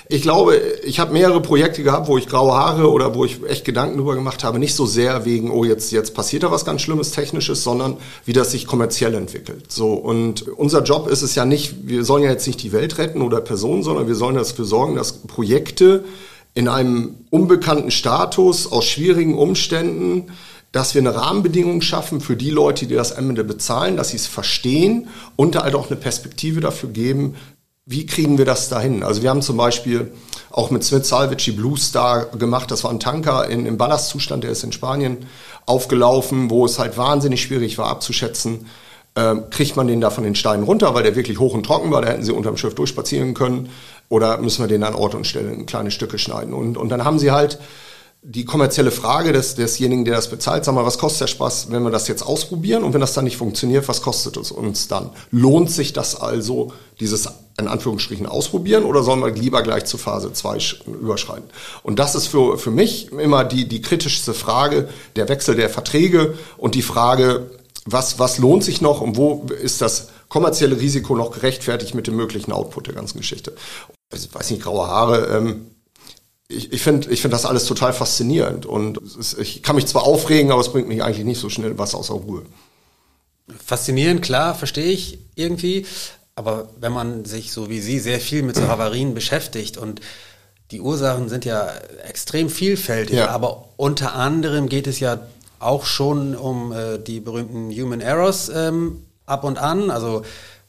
ich 0.09 0.21
glaube, 0.21 0.55
ich 0.83 0.99
habe 0.99 1.11
mehrere 1.11 1.41
Projekte 1.41 1.83
gehabt, 1.83 2.07
wo 2.07 2.17
ich 2.17 2.27
graue 2.27 2.53
Haare 2.53 2.89
oder 2.91 3.13
wo 3.13 3.25
ich 3.25 3.43
echt 3.47 3.65
Gedanken 3.65 3.97
drüber 3.97 4.15
gemacht 4.15 4.43
habe, 4.43 4.57
nicht 4.57 4.73
so 4.73 4.85
sehr 4.85 5.25
wegen, 5.25 5.51
oh, 5.51 5.65
jetzt, 5.65 5.91
jetzt 5.91 6.13
passiert 6.13 6.43
da 6.43 6.51
was 6.51 6.63
ganz 6.63 6.81
Schlimmes, 6.81 7.11
Technisches, 7.11 7.63
sondern 7.63 7.97
wie 8.23 8.33
das 8.33 8.51
sich 8.51 8.67
kommerziell 8.67 9.13
entwickelt. 9.15 9.71
So, 9.71 9.93
und 9.93 10.47
unser 10.47 10.83
Job 10.83 11.09
ist 11.09 11.23
es 11.23 11.35
ja 11.35 11.43
nicht, 11.43 11.87
wir 11.87 12.05
sollen 12.05 12.23
ja 12.23 12.29
jetzt 12.29 12.47
nicht 12.47 12.63
die 12.63 12.71
Welt 12.71 12.97
retten 12.97 13.21
oder 13.21 13.41
Personen, 13.41 13.83
sondern 13.83 14.07
wir 14.07 14.15
sollen 14.15 14.35
dafür 14.35 14.65
sorgen, 14.65 14.95
dass 14.95 15.13
Projekte 15.13 16.05
in 16.53 16.69
einem 16.69 17.15
unbekannten 17.29 17.91
Status, 17.91 18.71
aus 18.71 18.85
schwierigen 18.85 19.37
Umständen, 19.37 20.31
dass 20.71 20.95
wir 20.95 21.01
eine 21.01 21.15
Rahmenbedingung 21.15 21.81
schaffen 21.81 22.21
für 22.21 22.35
die 22.35 22.49
Leute, 22.49 22.87
die 22.87 22.95
das 22.95 23.15
am 23.15 23.29
Ende 23.29 23.43
bezahlen, 23.43 23.97
dass 23.97 24.09
sie 24.09 24.17
es 24.17 24.27
verstehen 24.27 25.07
und 25.35 25.55
da 25.55 25.63
halt 25.63 25.75
auch 25.75 25.87
eine 25.87 25.99
Perspektive 25.99 26.61
dafür 26.61 26.89
geben, 26.89 27.35
wie 27.89 28.05
kriegen 28.05 28.37
wir 28.37 28.43
das 28.43 28.67
dahin? 28.67 29.01
Also 29.01 29.21
wir 29.21 29.29
haben 29.29 29.41
zum 29.41 29.55
Beispiel 29.55 30.11
auch 30.51 30.71
mit 30.71 30.83
Smith 30.83 31.07
Salvage 31.07 31.45
die 31.45 31.51
Blue 31.53 31.77
Star 31.77 32.25
gemacht. 32.25 32.69
Das 32.69 32.83
war 32.83 32.91
ein 32.91 32.99
Tanker 32.99 33.47
in, 33.47 33.65
im 33.65 33.77
Ballastzustand, 33.77 34.43
der 34.43 34.51
ist 34.51 34.63
in 34.63 34.73
Spanien 34.73 35.25
aufgelaufen, 35.65 36.49
wo 36.49 36.65
es 36.65 36.79
halt 36.79 36.97
wahnsinnig 36.97 37.41
schwierig 37.41 37.77
war 37.77 37.87
abzuschätzen, 37.87 38.67
ähm, 39.15 39.45
kriegt 39.51 39.77
man 39.77 39.87
den 39.87 40.01
da 40.01 40.09
von 40.09 40.25
den 40.25 40.35
Steinen 40.35 40.63
runter, 40.63 40.93
weil 40.95 41.03
der 41.03 41.15
wirklich 41.15 41.39
hoch 41.39 41.53
und 41.53 41.65
trocken 41.65 41.89
war, 41.89 42.01
da 42.01 42.09
hätten 42.09 42.23
sie 42.23 42.33
unterm 42.33 42.57
Schiff 42.57 42.75
durchspazieren 42.75 43.33
können, 43.33 43.69
oder 44.09 44.37
müssen 44.37 44.61
wir 44.61 44.67
den 44.67 44.83
an 44.83 44.93
Ort 44.93 45.15
und 45.15 45.25
Stelle 45.25 45.51
in 45.51 45.65
kleine 45.65 45.91
Stücke 45.91 46.19
schneiden. 46.19 46.53
Und, 46.53 46.77
und 46.77 46.89
dann 46.89 47.05
haben 47.05 47.19
sie 47.19 47.31
halt 47.31 47.57
die 48.21 48.43
kommerzielle 48.43 48.91
Frage 48.91 49.31
des, 49.31 49.55
desjenigen, 49.55 50.03
der 50.03 50.15
das 50.15 50.29
bezahlt, 50.29 50.65
sag 50.65 50.75
mal, 50.75 50.85
was 50.85 50.97
kostet 50.97 51.21
der 51.21 51.27
Spaß, 51.27 51.71
wenn 51.71 51.83
wir 51.83 51.91
das 51.91 52.09
jetzt 52.09 52.23
ausprobieren 52.23 52.83
und 52.83 52.93
wenn 52.93 52.99
das 52.99 53.13
dann 53.13 53.23
nicht 53.23 53.37
funktioniert, 53.37 53.87
was 53.87 54.01
kostet 54.01 54.35
es 54.35 54.51
uns 54.51 54.89
dann? 54.89 55.11
Lohnt 55.31 55.71
sich 55.71 55.93
das 55.93 56.19
also, 56.19 56.73
dieses 56.99 57.29
in 57.59 57.67
Anführungsstrichen 57.67 58.27
ausprobieren 58.27 58.83
oder 58.83 59.01
sollen 59.01 59.21
wir 59.21 59.31
lieber 59.31 59.63
gleich 59.63 59.85
zu 59.85 59.97
Phase 59.97 60.31
2 60.31 60.57
überschreiten? 60.85 61.49
Und 61.83 61.97
das 61.97 62.13
ist 62.15 62.27
für, 62.27 62.57
für 62.57 62.71
mich 62.71 63.11
immer 63.11 63.43
die, 63.43 63.67
die 63.67 63.81
kritischste 63.81 64.33
Frage, 64.33 64.89
der 65.15 65.27
Wechsel 65.27 65.55
der 65.55 65.69
Verträge 65.69 66.35
und 66.57 66.75
die 66.75 66.83
Frage, 66.83 67.49
was, 67.85 68.19
was 68.19 68.37
lohnt 68.37 68.63
sich 68.63 68.81
noch 68.81 69.01
und 69.01 69.15
wo 69.15 69.45
ist 69.61 69.81
das 69.81 70.09
kommerzielle 70.29 70.79
Risiko 70.79 71.15
noch 71.15 71.31
gerechtfertigt 71.31 71.95
mit 71.95 72.05
dem 72.05 72.15
möglichen 72.15 72.51
Output 72.51 72.87
der 72.87 72.93
ganzen 72.93 73.17
Geschichte? 73.17 73.55
Ich 74.13 74.33
weiß 74.33 74.51
nicht, 74.51 74.61
graue 74.61 74.87
Haare, 74.87 75.37
ähm, 75.37 75.67
ich, 76.49 76.71
ich 76.71 76.81
finde 76.81 77.09
ich 77.09 77.21
find 77.21 77.33
das 77.33 77.45
alles 77.45 77.65
total 77.65 77.93
faszinierend 77.93 78.65
und 78.65 78.97
ist, 78.97 79.37
ich 79.39 79.63
kann 79.63 79.75
mich 79.75 79.87
zwar 79.87 80.03
aufregen, 80.03 80.51
aber 80.51 80.61
es 80.61 80.71
bringt 80.71 80.87
mich 80.87 81.03
eigentlich 81.03 81.25
nicht 81.25 81.39
so 81.39 81.49
schnell 81.49 81.77
was 81.77 81.95
außer 81.95 82.13
Ruhe. 82.13 82.43
Faszinierend, 83.65 84.21
klar, 84.21 84.55
verstehe 84.55 84.91
ich 84.91 85.19
irgendwie. 85.35 85.85
Aber 86.37 86.69
wenn 86.79 86.91
man 86.91 87.25
sich 87.25 87.51
so 87.51 87.67
wie 87.67 87.79
Sie 87.79 87.97
sehr 87.97 88.19
viel 88.19 88.43
mit 88.43 88.55
so 88.55 88.61
Havarien 88.67 89.15
beschäftigt 89.15 89.75
und 89.75 90.01
die 90.69 90.81
Ursachen 90.81 91.29
sind 91.29 91.45
ja 91.45 91.67
extrem 92.07 92.49
vielfältig, 92.49 93.17
ja. 93.17 93.29
aber 93.29 93.69
unter 93.75 94.13
anderem 94.13 94.69
geht 94.69 94.85
es 94.85 94.99
ja 94.99 95.19
auch 95.57 95.85
schon 95.85 96.35
um 96.35 96.71
äh, 96.71 96.99
die 96.99 97.21
berühmten 97.21 97.71
Human 97.71 98.01
Errors 98.01 98.49
ähm, 98.53 99.03
ab 99.25 99.45
und 99.45 99.57
an. 99.57 99.89
Also 99.89 100.21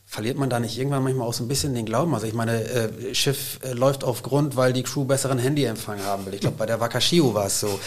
verliert 0.07 0.39
man 0.39 0.49
da 0.49 0.59
nicht 0.59 0.79
irgendwann 0.79 1.03
manchmal 1.03 1.29
auch 1.29 1.35
so 1.35 1.45
ein 1.45 1.49
bisschen 1.49 1.75
den 1.75 1.85
Glauben? 1.85 2.15
Also 2.15 2.27
ich 2.27 2.33
meine, 2.33 2.65
äh, 2.65 3.15
Schiff 3.15 3.61
äh, 3.63 3.73
läuft 3.73 4.05
auf 4.05 4.23
Grund, 4.23 4.57
weil 4.57 4.73
die 4.73 4.85
Crew 4.85 5.05
besseren 5.05 5.39
Handyempfang 5.39 6.03
haben 6.03 6.25
will. 6.25 6.33
Ich 6.33 6.41
glaube, 6.41 6.57
bei 6.57 6.65
der 6.65 6.81
Wakashio 6.81 7.35
war 7.35 7.45
es 7.45 7.61
so. 7.61 7.79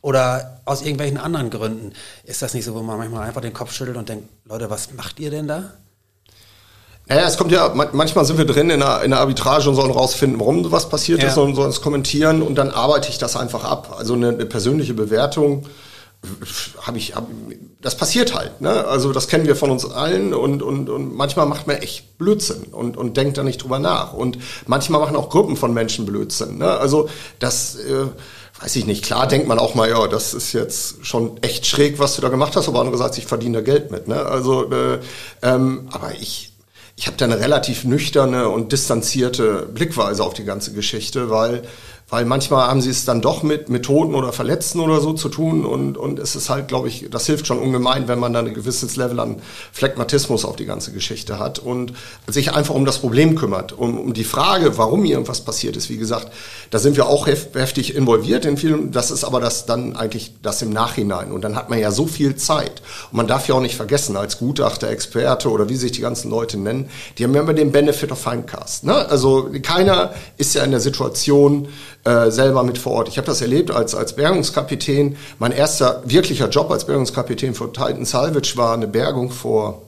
Oder 0.00 0.60
aus 0.64 0.82
irgendwelchen 0.82 1.18
anderen 1.18 1.50
Gründen. 1.50 1.92
Ist 2.24 2.42
das 2.42 2.52
nicht 2.52 2.64
so, 2.64 2.74
wo 2.74 2.82
man 2.82 2.98
manchmal 2.98 3.28
einfach 3.28 3.42
den 3.42 3.52
Kopf 3.52 3.72
schüttelt 3.72 3.96
und 3.96 4.08
denkt, 4.08 4.28
Leute, 4.44 4.70
was 4.70 4.92
macht 4.94 5.20
ihr 5.20 5.30
denn 5.30 5.46
da? 5.46 5.74
Naja, 7.08 7.26
es 7.26 7.38
kommt 7.38 7.52
ja, 7.52 7.72
manchmal 7.92 8.24
sind 8.26 8.36
wir 8.36 8.44
drin 8.44 8.68
in 8.68 8.80
der, 8.80 9.02
in 9.02 9.10
der 9.10 9.20
Arbitrage 9.20 9.68
und 9.68 9.76
sollen 9.76 9.90
rausfinden, 9.90 10.38
warum 10.38 10.62
sowas 10.62 10.88
passiert 10.88 11.22
ja. 11.22 11.28
ist 11.28 11.38
und 11.38 11.54
sollen 11.54 11.70
es 11.70 11.80
kommentieren 11.80 12.42
und 12.42 12.56
dann 12.56 12.70
arbeite 12.70 13.08
ich 13.08 13.16
das 13.16 13.34
einfach 13.34 13.64
ab. 13.64 13.96
Also 13.98 14.14
eine, 14.14 14.28
eine 14.28 14.44
persönliche 14.44 14.92
Bewertung 14.92 15.66
habe 16.82 16.98
ich, 16.98 17.14
hab, 17.14 17.26
das 17.80 17.96
passiert 17.96 18.34
halt. 18.34 18.60
Ne? 18.60 18.84
Also 18.84 19.12
das 19.12 19.28
kennen 19.28 19.46
wir 19.46 19.56
von 19.56 19.70
uns 19.70 19.88
allen 19.88 20.34
und, 20.34 20.62
und, 20.62 20.90
und 20.90 21.14
manchmal 21.14 21.46
macht 21.46 21.66
man 21.66 21.76
echt 21.76 22.18
Blödsinn 22.18 22.64
und, 22.72 22.96
und 22.96 23.16
denkt 23.16 23.38
da 23.38 23.44
nicht 23.44 23.62
drüber 23.62 23.78
nach. 23.78 24.12
Und 24.12 24.38
manchmal 24.66 25.00
machen 25.00 25.16
auch 25.16 25.30
Gruppen 25.30 25.56
von 25.56 25.72
Menschen 25.72 26.04
Blödsinn. 26.04 26.58
Ne? 26.58 26.68
Also 26.68 27.08
das, 27.38 27.76
äh, 27.76 28.06
weiß 28.60 28.74
ich 28.76 28.86
nicht, 28.86 29.04
klar 29.04 29.28
denkt 29.28 29.46
man 29.46 29.58
auch 29.58 29.74
mal, 29.74 29.88
ja, 29.88 30.08
das 30.08 30.34
ist 30.34 30.52
jetzt 30.52 31.06
schon 31.06 31.40
echt 31.42 31.66
schräg, 31.66 31.98
was 31.98 32.16
du 32.16 32.22
da 32.22 32.28
gemacht 32.28 32.56
hast, 32.56 32.68
aber 32.68 32.80
andererseits, 32.80 33.16
ich 33.18 33.26
verdiene 33.26 33.58
da 33.58 33.64
Geld 33.64 33.90
mit. 33.90 34.08
Ne? 34.08 34.16
Also, 34.16 34.70
äh, 34.70 34.98
ähm, 35.42 35.88
aber 35.92 36.12
ich, 36.20 36.52
ich 36.98 37.06
habe 37.06 37.16
da 37.16 37.26
eine 37.26 37.38
relativ 37.38 37.84
nüchterne 37.84 38.48
und 38.48 38.72
distanzierte 38.72 39.68
Blickweise 39.72 40.24
auf 40.24 40.34
die 40.34 40.42
ganze 40.42 40.72
Geschichte, 40.72 41.30
weil 41.30 41.62
weil 42.10 42.24
manchmal 42.24 42.68
haben 42.68 42.80
sie 42.80 42.88
es 42.88 43.04
dann 43.04 43.20
doch 43.20 43.42
mit 43.42 43.68
Methoden 43.68 44.14
oder 44.14 44.32
Verletzten 44.32 44.80
oder 44.80 45.00
so 45.00 45.12
zu 45.12 45.28
tun 45.28 45.66
und, 45.66 45.98
und 45.98 46.18
es 46.18 46.36
ist 46.36 46.48
halt, 46.48 46.66
glaube 46.66 46.88
ich, 46.88 47.08
das 47.10 47.26
hilft 47.26 47.46
schon 47.46 47.58
ungemein, 47.58 48.08
wenn 48.08 48.18
man 48.18 48.32
dann 48.32 48.46
ein 48.46 48.54
gewisses 48.54 48.96
Level 48.96 49.20
an 49.20 49.42
Phlegmatismus 49.72 50.46
auf 50.46 50.56
die 50.56 50.64
ganze 50.64 50.92
Geschichte 50.92 51.38
hat 51.38 51.58
und 51.58 51.92
sich 52.26 52.54
einfach 52.54 52.74
um 52.74 52.86
das 52.86 52.98
Problem 52.98 53.34
kümmert. 53.34 53.72
Um, 53.72 53.98
um 53.98 54.14
die 54.14 54.24
Frage, 54.24 54.78
warum 54.78 55.04
irgendwas 55.04 55.42
passiert 55.42 55.76
ist, 55.76 55.90
wie 55.90 55.98
gesagt, 55.98 56.32
da 56.70 56.78
sind 56.78 56.96
wir 56.96 57.06
auch 57.06 57.26
heftig 57.26 57.94
involviert 57.94 58.46
in 58.46 58.56
vielen, 58.56 58.90
das 58.90 59.10
ist 59.10 59.24
aber 59.24 59.40
das 59.40 59.66
dann 59.66 59.94
eigentlich 59.94 60.32
das 60.42 60.62
im 60.62 60.70
Nachhinein 60.70 61.30
und 61.30 61.42
dann 61.42 61.56
hat 61.56 61.68
man 61.68 61.78
ja 61.78 61.90
so 61.90 62.06
viel 62.06 62.36
Zeit 62.36 62.80
und 63.10 63.18
man 63.18 63.26
darf 63.26 63.48
ja 63.48 63.54
auch 63.54 63.60
nicht 63.60 63.76
vergessen, 63.76 64.16
als 64.16 64.38
Gutachter, 64.38 64.88
Experte 64.88 65.50
oder 65.50 65.68
wie 65.68 65.76
sich 65.76 65.92
die 65.92 66.00
ganzen 66.00 66.30
Leute 66.30 66.56
nennen, 66.56 66.88
die 67.18 67.24
haben 67.24 67.34
ja 67.34 67.42
immer 67.42 67.52
den 67.52 67.70
Benefit 67.70 68.12
of 68.12 68.24
Hindcast. 68.24 68.84
Ne? 68.84 68.94
Also 68.94 69.50
keiner 69.62 70.14
ist 70.38 70.54
ja 70.54 70.64
in 70.64 70.70
der 70.70 70.80
Situation, 70.80 71.68
äh, 72.08 72.30
selber 72.30 72.62
mit 72.62 72.78
vor 72.78 72.92
Ort. 72.92 73.08
Ich 73.08 73.18
habe 73.18 73.26
das 73.26 73.42
erlebt 73.42 73.70
als, 73.70 73.94
als 73.94 74.16
Bergungskapitän. 74.16 75.16
Mein 75.38 75.52
erster 75.52 76.02
wirklicher 76.06 76.48
Job 76.48 76.70
als 76.70 76.86
Bergungskapitän 76.86 77.54
für 77.54 77.70
Titan 77.70 78.06
Salvage 78.06 78.56
war 78.56 78.72
eine 78.72 78.88
Bergung 78.88 79.30
vor 79.30 79.82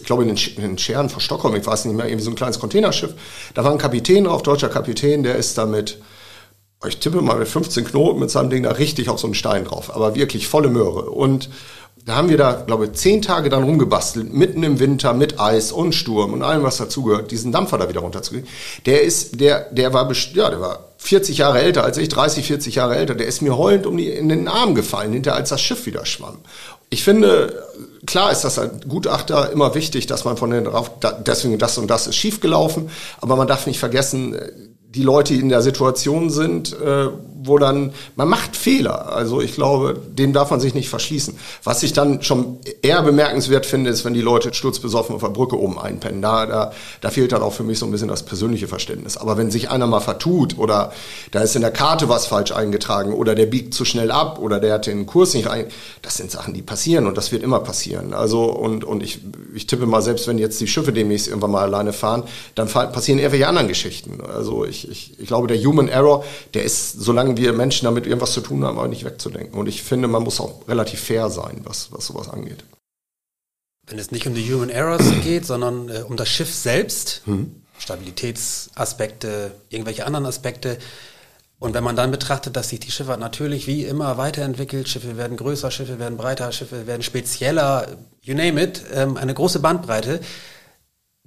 ich 0.00 0.06
glaube 0.06 0.22
in 0.22 0.28
den, 0.28 0.38
in 0.54 0.62
den 0.62 0.78
Scheren 0.78 1.08
vor 1.08 1.20
Stockholm, 1.20 1.56
ich 1.56 1.66
weiß 1.66 1.86
nicht 1.86 1.96
mehr, 1.96 2.06
irgendwie 2.06 2.22
so 2.22 2.30
ein 2.30 2.36
kleines 2.36 2.60
Containerschiff. 2.60 3.14
Da 3.54 3.64
war 3.64 3.72
ein 3.72 3.78
Kapitän 3.78 4.22
drauf, 4.22 4.44
deutscher 4.44 4.68
Kapitän, 4.68 5.24
der 5.24 5.34
ist 5.34 5.58
damit, 5.58 5.98
ich 6.86 6.98
tippe 6.98 7.20
mal 7.20 7.36
mit 7.36 7.48
15 7.48 7.84
Knoten 7.84 8.20
mit 8.20 8.30
seinem 8.30 8.48
Ding 8.48 8.62
da 8.62 8.70
richtig 8.70 9.08
auf 9.08 9.18
so 9.18 9.26
einen 9.26 9.34
Stein 9.34 9.64
drauf, 9.64 9.92
aber 9.92 10.14
wirklich 10.14 10.46
volle 10.46 10.68
Möhre. 10.68 11.10
Und 11.10 11.50
da 12.08 12.16
haben 12.16 12.30
wir 12.30 12.38
da, 12.38 12.52
glaube 12.66 12.86
ich, 12.86 12.92
zehn 12.92 13.20
Tage 13.20 13.50
dann 13.50 13.64
rumgebastelt, 13.64 14.32
mitten 14.32 14.62
im 14.62 14.80
Winter 14.80 15.12
mit 15.12 15.38
Eis 15.38 15.72
und 15.72 15.94
Sturm 15.94 16.32
und 16.32 16.42
allem, 16.42 16.62
was 16.62 16.78
dazugehört, 16.78 17.30
diesen 17.30 17.52
Dampfer 17.52 17.76
da 17.76 17.88
wieder 17.88 18.00
runterzukriegen. 18.00 18.48
Der 18.86 19.02
ist, 19.02 19.40
der, 19.40 19.70
der 19.70 19.92
war, 19.92 20.10
ja, 20.32 20.48
der 20.48 20.60
war 20.60 20.88
40 20.96 21.38
Jahre 21.38 21.60
älter 21.60 21.84
als 21.84 21.98
ich, 21.98 22.08
30, 22.08 22.46
40 22.46 22.76
Jahre 22.76 22.96
älter, 22.96 23.14
der 23.14 23.26
ist 23.26 23.42
mir 23.42 23.58
heulend 23.58 23.86
um 23.86 23.96
die, 23.96 24.08
in 24.08 24.28
den 24.28 24.48
Arm 24.48 24.74
gefallen, 24.74 25.12
hinter 25.12 25.34
als 25.34 25.50
das 25.50 25.60
Schiff 25.60 25.84
wieder 25.86 26.06
schwamm. 26.06 26.38
Ich 26.90 27.04
finde, 27.04 27.62
klar 28.06 28.32
ist 28.32 28.42
das 28.42 28.58
als 28.58 28.88
Gutachter 28.88 29.52
immer 29.52 29.74
wichtig, 29.74 30.06
dass 30.06 30.24
man 30.24 30.38
von 30.38 30.50
den 30.50 30.64
drauf, 30.64 30.90
deswegen 31.26 31.58
das 31.58 31.76
und 31.76 31.88
das 31.88 32.06
ist 32.06 32.16
schiefgelaufen, 32.16 32.88
aber 33.20 33.36
man 33.36 33.46
darf 33.46 33.66
nicht 33.66 33.78
vergessen, 33.78 34.34
die 34.94 35.02
Leute, 35.02 35.34
die 35.34 35.40
in 35.40 35.50
der 35.50 35.60
Situation 35.60 36.30
sind, 36.30 36.72
äh, 36.72 37.08
wo 37.42 37.58
dann, 37.58 37.92
man 38.16 38.28
macht 38.28 38.56
Fehler. 38.56 39.12
Also 39.12 39.40
ich 39.40 39.54
glaube, 39.54 40.00
dem 40.08 40.32
darf 40.32 40.50
man 40.50 40.60
sich 40.60 40.74
nicht 40.74 40.88
verschließen. 40.88 41.38
Was 41.62 41.82
ich 41.82 41.92
dann 41.92 42.22
schon 42.22 42.58
eher 42.82 43.02
bemerkenswert 43.02 43.66
finde, 43.66 43.90
ist, 43.90 44.04
wenn 44.04 44.14
die 44.14 44.20
Leute 44.20 44.52
sturzbesoffen 44.54 45.14
auf 45.14 45.22
der 45.22 45.28
Brücke 45.28 45.58
oben 45.58 45.78
einpennen. 45.78 46.22
Da, 46.22 46.46
da, 46.46 46.72
da 47.00 47.10
fehlt 47.10 47.32
dann 47.32 47.42
auch 47.42 47.52
für 47.52 47.62
mich 47.62 47.78
so 47.78 47.86
ein 47.86 47.92
bisschen 47.92 48.08
das 48.08 48.24
persönliche 48.24 48.66
Verständnis. 48.66 49.16
Aber 49.16 49.36
wenn 49.36 49.50
sich 49.50 49.70
einer 49.70 49.86
mal 49.86 50.00
vertut 50.00 50.58
oder 50.58 50.92
da 51.30 51.40
ist 51.40 51.54
in 51.54 51.62
der 51.62 51.70
Karte 51.70 52.08
was 52.08 52.26
falsch 52.26 52.52
eingetragen 52.52 53.12
oder 53.12 53.34
der 53.34 53.46
biegt 53.46 53.74
zu 53.74 53.84
schnell 53.84 54.10
ab 54.10 54.38
oder 54.38 54.60
der 54.60 54.74
hat 54.74 54.86
den 54.86 55.06
Kurs 55.06 55.34
nicht 55.34 55.48
rein, 55.48 55.66
das 56.02 56.16
sind 56.16 56.30
Sachen, 56.30 56.54
die 56.54 56.62
passieren 56.62 57.06
und 57.06 57.16
das 57.16 57.30
wird 57.30 57.42
immer 57.42 57.60
passieren. 57.60 58.14
Also 58.14 58.44
und, 58.44 58.84
und 58.84 59.02
ich, 59.02 59.20
ich 59.54 59.66
tippe 59.66 59.86
mal, 59.86 60.02
selbst 60.02 60.26
wenn 60.26 60.38
jetzt 60.38 60.60
die 60.60 60.66
Schiffe 60.66 60.92
demnächst 60.92 61.28
irgendwann 61.28 61.50
mal 61.50 61.62
alleine 61.62 61.92
fahren, 61.92 62.24
dann 62.54 62.68
passieren 62.68 63.18
irgendwelche 63.18 63.46
anderen 63.46 63.68
Geschichten. 63.68 64.18
Also 64.26 64.64
ich 64.64 64.78
ich, 64.90 65.18
ich, 65.18 65.26
glaube, 65.26 65.46
der 65.46 65.58
Human 65.62 65.88
Error, 65.88 66.24
der 66.54 66.64
ist, 66.64 67.00
solange 67.00 67.27
wir 67.36 67.52
Menschen 67.52 67.84
damit 67.84 68.06
irgendwas 68.06 68.32
zu 68.32 68.40
tun 68.40 68.64
haben, 68.64 68.78
auch 68.78 68.86
nicht 68.86 69.04
wegzudenken. 69.04 69.58
Und 69.58 69.66
ich 69.66 69.82
finde, 69.82 70.08
man 70.08 70.22
muss 70.22 70.40
auch 70.40 70.66
relativ 70.68 71.00
fair 71.00 71.30
sein, 71.30 71.60
was, 71.64 71.92
was 71.92 72.06
sowas 72.06 72.28
angeht. 72.28 72.64
Wenn 73.86 73.98
es 73.98 74.10
nicht 74.10 74.26
um 74.26 74.34
die 74.34 74.52
Human 74.52 74.70
Errors 74.70 75.04
geht, 75.22 75.46
sondern 75.46 75.88
äh, 75.88 76.02
um 76.06 76.16
das 76.16 76.28
Schiff 76.28 76.52
selbst, 76.52 77.22
hm. 77.24 77.62
Stabilitätsaspekte, 77.78 79.52
irgendwelche 79.68 80.04
anderen 80.06 80.26
Aspekte, 80.26 80.78
und 81.60 81.74
wenn 81.74 81.82
man 81.82 81.96
dann 81.96 82.12
betrachtet, 82.12 82.54
dass 82.54 82.68
sich 82.68 82.78
die 82.78 82.92
Schifffahrt 82.92 83.18
natürlich 83.18 83.66
wie 83.66 83.84
immer 83.84 84.16
weiterentwickelt, 84.16 84.88
Schiffe 84.88 85.16
werden 85.16 85.36
größer, 85.36 85.72
Schiffe 85.72 85.98
werden 85.98 86.16
breiter, 86.16 86.52
Schiffe 86.52 86.86
werden 86.86 87.02
spezieller, 87.02 87.98
you 88.22 88.34
name 88.34 88.62
it, 88.62 88.82
ähm, 88.92 89.16
eine 89.16 89.34
große 89.34 89.58
Bandbreite, 89.58 90.20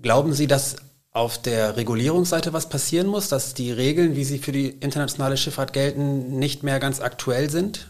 glauben 0.02 0.34
Sie, 0.34 0.48
dass 0.48 0.78
auf 1.14 1.42
der 1.42 1.76
Regulierungsseite 1.76 2.54
was 2.54 2.70
passieren 2.70 3.08
muss, 3.08 3.28
dass 3.28 3.54
die 3.54 3.72
Regeln, 3.72 4.16
wie 4.16 4.24
sie 4.24 4.40
für 4.40 4.52
die 4.52 4.70
internationale 4.70 5.38
Schifffahrt 5.38 5.74
gelten, 5.74 6.40
nicht 6.40 6.64
mehr 6.64 6.80
ganz 6.80 7.02
aktuell 7.02 7.50
sind? 7.50 7.88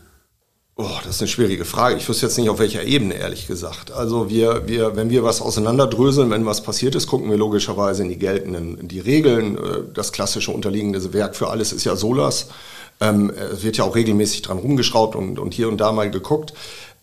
Oh, 0.75 0.89
das 1.03 1.15
ist 1.15 1.21
eine 1.21 1.27
schwierige 1.27 1.65
Frage. 1.65 1.97
Ich 1.97 2.09
wüsste 2.09 2.25
jetzt 2.25 2.37
nicht, 2.37 2.49
auf 2.49 2.57
welcher 2.57 2.83
Ebene, 2.83 3.13
ehrlich 3.13 3.45
gesagt. 3.45 3.91
Also 3.91 4.29
wir, 4.29 4.67
wir, 4.67 4.95
wenn 4.95 5.11
wir 5.11 5.23
was 5.23 5.41
auseinanderdröseln, 5.41 6.31
wenn 6.31 6.45
was 6.45 6.63
passiert 6.63 6.95
ist, 6.95 7.07
gucken 7.07 7.29
wir 7.29 7.37
logischerweise 7.37 8.01
in 8.01 8.09
die 8.09 8.17
geltenden, 8.17 8.79
in 8.79 8.87
die 8.87 8.99
Regeln. 8.99 9.57
Äh, 9.57 9.93
das 9.93 10.11
klassische 10.11 10.51
unterliegende 10.51 11.13
Werk 11.13 11.35
für 11.35 11.49
alles 11.49 11.73
ist 11.73 11.83
ja 11.83 11.95
SOLAS. 11.95 12.47
Ähm, 12.99 13.31
es 13.31 13.63
wird 13.63 13.77
ja 13.77 13.83
auch 13.83 13.95
regelmäßig 13.95 14.41
dran 14.41 14.57
rumgeschraubt 14.57 15.15
und, 15.15 15.37
und 15.37 15.53
hier 15.53 15.67
und 15.67 15.77
da 15.77 15.91
mal 15.91 16.09
geguckt. 16.09 16.53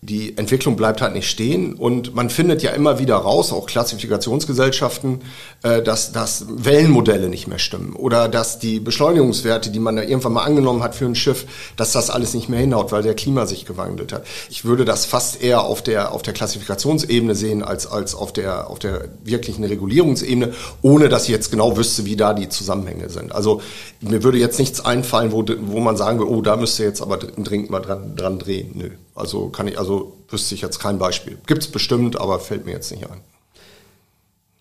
Die 0.01 0.37
Entwicklung 0.37 0.77
bleibt 0.77 1.01
halt 1.01 1.13
nicht 1.13 1.29
stehen 1.29 1.73
und 1.73 2.15
man 2.15 2.29
findet 2.29 2.63
ja 2.63 2.71
immer 2.71 2.99
wieder 2.99 3.17
raus, 3.17 3.51
auch 3.51 3.65
Klassifikationsgesellschaften, 3.65 5.21
äh, 5.61 5.81
dass, 5.81 6.13
dass 6.13 6.45
Wellenmodelle 6.47 7.27
nicht 7.27 7.49
mehr 7.49 7.59
stimmen 7.59 7.93
oder 7.97 8.29
dass 8.29 8.59
die 8.59 8.79
Beschleunigungswerte, 8.79 9.71
die 9.71 9.79
man 9.79 9.97
da 9.97 10.03
irgendwann 10.03 10.33
mal 10.33 10.43
angenommen 10.43 10.83
hat 10.83 10.95
für 10.95 11.03
ein 11.03 11.15
Schiff, 11.15 11.45
dass 11.75 11.91
das 11.91 12.09
alles 12.09 12.33
nicht 12.33 12.47
mehr 12.47 12.61
hinhaut, 12.61 12.93
weil 12.93 13.03
der 13.03 13.13
Klima 13.13 13.45
sich 13.45 13.65
gewandelt 13.65 14.13
hat. 14.13 14.25
Ich 14.49 14.63
würde 14.63 14.85
das 14.85 15.05
fast 15.05 15.43
eher 15.43 15.63
auf 15.63 15.81
der, 15.81 16.13
auf 16.13 16.21
der 16.21 16.33
Klassifikationsebene 16.33 17.35
sehen 17.35 17.61
als, 17.61 17.85
als 17.85 18.15
auf 18.15 18.31
der, 18.31 18.69
auf 18.69 18.79
der 18.79 19.09
wirklichen 19.25 19.65
Regulierungsebene, 19.65 20.53
ohne 20.81 21.09
dass 21.09 21.23
ich 21.23 21.31
jetzt 21.31 21.51
genau 21.51 21.75
wüsste, 21.75 22.05
wie 22.05 22.15
da 22.15 22.33
die 22.33 22.47
Zusammenhänge 22.47 23.09
sind. 23.09 23.35
Also 23.35 23.61
mir 23.99 24.23
würde 24.23 24.37
jetzt 24.37 24.59
nichts 24.59 24.79
einfallen, 24.79 25.33
wo, 25.33 25.43
wo 25.63 25.81
man 25.81 25.97
sagen 25.97 26.19
würde, 26.19 26.31
oh, 26.31 26.41
da 26.41 26.55
müsste 26.55 26.85
jetzt 26.85 27.01
aber 27.01 27.17
dringend 27.17 27.69
mal 27.69 27.81
dran, 27.81 28.15
dran 28.15 28.39
drehen. 28.39 28.71
Nö. 28.75 28.91
Also 29.19 29.49
kann 29.49 29.67
ich, 29.67 29.77
also 29.77 30.13
wüsste 30.29 30.55
ich 30.55 30.61
jetzt 30.61 30.79
kein 30.79 30.97
Beispiel. 30.97 31.37
Gibt 31.45 31.63
es 31.63 31.71
bestimmt, 31.71 32.19
aber 32.19 32.39
fällt 32.39 32.65
mir 32.65 32.71
jetzt 32.71 32.91
nicht 32.91 33.09
ein. 33.09 33.21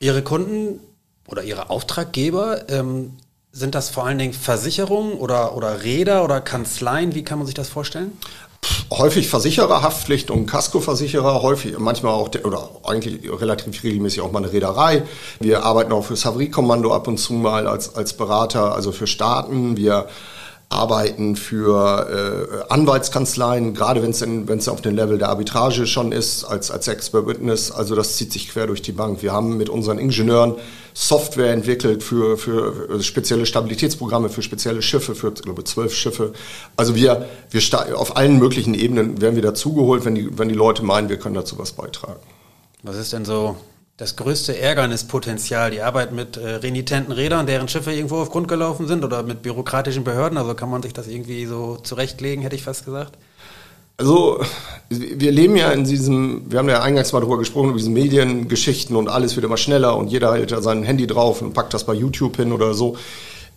Ihre 0.01 0.23
Kunden 0.23 0.81
oder 1.27 1.43
Ihre 1.43 1.71
Auftraggeber, 1.71 2.69
ähm, 2.69 3.17
sind 3.53 3.75
das 3.75 3.89
vor 3.91 4.07
allen 4.07 4.19
Dingen 4.19 4.33
Versicherungen 4.33 5.15
oder, 5.15 5.57
oder 5.57 5.83
Räder 5.83 6.25
oder 6.25 6.41
Kanzleien? 6.41 7.15
Wie 7.15 7.25
kann 7.25 7.39
man 7.39 7.47
sich 7.47 7.55
das 7.55 7.69
vorstellen? 7.69 8.13
Häufig 8.91 9.29
Versicherer, 9.29 9.83
Haftpflicht 9.83 10.31
und 10.31 10.47
Kaskoversicherer, 10.47 11.43
häufig, 11.43 11.79
manchmal 11.79 12.13
auch, 12.13 12.31
oder 12.45 12.71
eigentlich 12.85 13.31
relativ 13.31 13.83
regelmäßig 13.83 14.21
auch 14.21 14.33
mal 14.33 14.43
eine 14.43 14.53
Reederei. 14.53 15.05
Wir 15.41 15.65
arbeiten 15.65 15.93
auch 15.93 16.05
für 16.05 16.15
das 16.15 16.25
Havariekommando 16.25 16.93
ab 16.93 17.07
und 17.07 17.19
zu 17.19 17.35
mal 17.35 17.67
als, 17.67 17.95
als 17.95 18.15
Berater, 18.15 18.75
also 18.75 18.93
für 18.93 19.07
Staaten. 19.07 19.77
Wir 19.77 20.09
arbeiten 20.71 21.35
für 21.35 22.69
äh, 22.69 22.73
Anwaltskanzleien, 22.73 23.73
gerade 23.73 24.03
wenn 24.03 24.11
es 24.59 24.69
auf 24.69 24.83
dem 24.83 24.95
Level 24.95 25.17
der 25.17 25.31
Arbitrage 25.31 25.87
schon 25.87 26.13
ist, 26.13 26.45
als, 26.45 26.71
als 26.71 26.89
Expert 26.89 27.27
Witness. 27.27 27.71
Also 27.71 27.95
das 27.95 28.17
zieht 28.17 28.33
sich 28.33 28.51
quer 28.51 28.67
durch 28.67 28.83
die 28.83 28.93
Bank. 28.93 29.23
Wir 29.23 29.33
haben 29.33 29.57
mit 29.57 29.71
unseren 29.71 29.99
Ingenieuren 29.99 30.57
Software 30.93 31.53
entwickelt 31.53 32.03
für, 32.03 32.37
für 32.37 33.03
spezielle 33.03 33.47
Stabilitätsprogramme, 33.47 34.29
für 34.29 34.43
spezielle 34.43 34.83
Schiffe, 34.83 35.15
für 35.15 35.33
ich 35.35 35.43
glaube 35.43 35.65
zwölf 35.65 35.95
Schiffe. 35.95 36.35
Also 36.77 36.95
wir, 36.95 37.27
wir 37.51 37.63
auf 37.99 38.17
allen 38.17 38.39
möglichen 38.39 38.75
Ebenen 38.75 39.23
werden 39.23 39.37
wir 39.37 39.43
dazugeholt, 39.43 40.05
wenn 40.05 40.17
die, 40.17 40.39
wenn 40.39 40.49
die 40.49 40.55
Leute 40.55 40.85
meinen, 40.85 41.09
wir 41.09 41.19
können 41.19 41.35
dazu 41.35 41.59
was 41.59 41.73
beitragen. 41.73 42.21
Was 42.83 42.97
ist 42.97 43.15
denn 43.15 43.25
so 43.25 43.57
das 43.99 44.15
größte 44.15 44.57
Ärgernispotenzial, 44.57 45.73
die 45.73 45.83
Arbeit 45.83 46.13
mit 46.13 46.37
äh, 46.37 46.49
renitenten 46.49 47.13
Rädern, 47.13 47.47
deren 47.47 47.67
Schiffe 47.67 47.93
irgendwo 47.93 48.17
auf 48.19 48.31
Grund 48.31 48.47
gelaufen 48.47 48.87
sind 48.87 49.05
oder 49.05 49.25
mit 49.25 49.43
bürokratischen 49.43 50.05
Behörden? 50.05 50.39
Also 50.39 50.55
kann 50.55 50.71
man 50.71 50.83
sich 50.83 50.93
das 50.93 51.09
irgendwie 51.09 51.45
so 51.47 51.77
zurechtlegen, 51.77 52.43
hätte 52.43 52.55
ich 52.55 52.63
fast 52.63 52.85
gesagt? 52.85 53.19
Also, 53.97 54.41
wir 54.91 55.33
leben 55.33 55.57
ja 55.57 55.73
in 55.73 55.83
diesem, 55.83 56.45
wir 56.49 56.61
haben 56.61 56.69
ja 56.69 56.83
eingangs 56.83 57.13
mal 57.13 57.19
darüber 57.19 57.39
gesprochen, 57.39 57.71
über 57.71 57.79
diese 57.79 57.91
Mediengeschichten 57.91 58.95
und 58.95 59.09
alles 59.09 59.35
wird 59.35 59.45
immer 59.45 59.57
schneller 59.57 59.97
und 59.97 60.07
jeder 60.07 60.35
hält 60.35 60.53
ja 60.53 60.63
sein 60.63 60.85
Handy 60.85 61.09
drauf 61.09 61.43
und 61.43 61.53
packt 61.53 61.75
das 61.75 61.83
bei 61.83 61.95
YouTube 61.95 62.37
hin 62.37 62.53
oder 62.53 62.75
so 62.75 62.97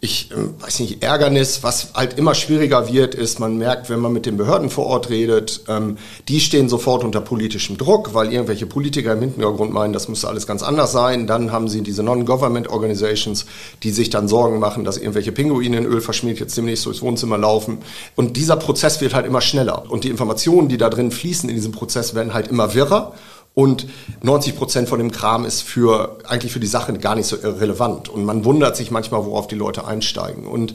ich 0.03 0.31
ähm, 0.31 0.55
weiß 0.59 0.79
nicht, 0.79 1.03
Ärgernis, 1.03 1.61
was 1.61 1.93
halt 1.93 2.17
immer 2.17 2.33
schwieriger 2.33 2.91
wird, 2.91 3.13
ist, 3.13 3.39
man 3.39 3.59
merkt, 3.59 3.91
wenn 3.91 3.99
man 3.99 4.11
mit 4.11 4.25
den 4.25 4.35
Behörden 4.35 4.71
vor 4.71 4.87
Ort 4.87 5.11
redet, 5.11 5.61
ähm, 5.67 5.97
die 6.27 6.39
stehen 6.39 6.69
sofort 6.69 7.03
unter 7.03 7.21
politischem 7.21 7.77
Druck, 7.77 8.15
weil 8.15 8.33
irgendwelche 8.33 8.65
Politiker 8.65 9.13
im 9.13 9.19
Hintergrund 9.21 9.71
meinen, 9.71 9.93
das 9.93 10.07
müsste 10.07 10.27
alles 10.27 10.47
ganz 10.47 10.63
anders 10.63 10.91
sein. 10.91 11.27
Dann 11.27 11.51
haben 11.51 11.67
sie 11.67 11.81
diese 11.81 12.01
Non-Government 12.01 12.67
Organizations, 12.67 13.45
die 13.83 13.91
sich 13.91 14.09
dann 14.09 14.27
Sorgen 14.27 14.57
machen, 14.57 14.83
dass 14.83 14.97
irgendwelche 14.97 15.31
Pinguine 15.31 15.77
in 15.77 15.85
Öl 15.85 16.01
verschmiert 16.01 16.39
jetzt 16.39 16.57
demnächst 16.57 16.87
durchs 16.87 17.03
Wohnzimmer 17.03 17.37
laufen. 17.37 17.77
Und 18.15 18.37
dieser 18.37 18.55
Prozess 18.55 19.01
wird 19.01 19.13
halt 19.13 19.27
immer 19.27 19.41
schneller. 19.41 19.83
Und 19.87 20.03
die 20.03 20.09
Informationen, 20.09 20.67
die 20.67 20.77
da 20.77 20.89
drin 20.89 21.11
fließen 21.11 21.47
in 21.47 21.55
diesem 21.55 21.73
Prozess, 21.73 22.15
werden 22.15 22.33
halt 22.33 22.47
immer 22.47 22.73
wirrer 22.73 23.13
und 23.53 23.85
90 24.21 24.55
Prozent 24.55 24.89
von 24.89 24.97
dem 24.97 25.11
Kram 25.11 25.43
ist 25.43 25.61
für 25.61 26.17
eigentlich 26.25 26.53
für 26.53 26.61
die 26.61 26.67
Sache 26.67 26.93
gar 26.93 27.15
nicht 27.15 27.27
so 27.27 27.35
relevant. 27.35 28.07
Und 28.07 28.23
man 28.23 28.45
wundert 28.45 28.77
sich 28.77 28.91
manchmal, 28.91 29.25
worauf 29.25 29.47
die 29.47 29.55
Leute 29.55 29.85
einsteigen. 29.85 30.45
Und 30.45 30.73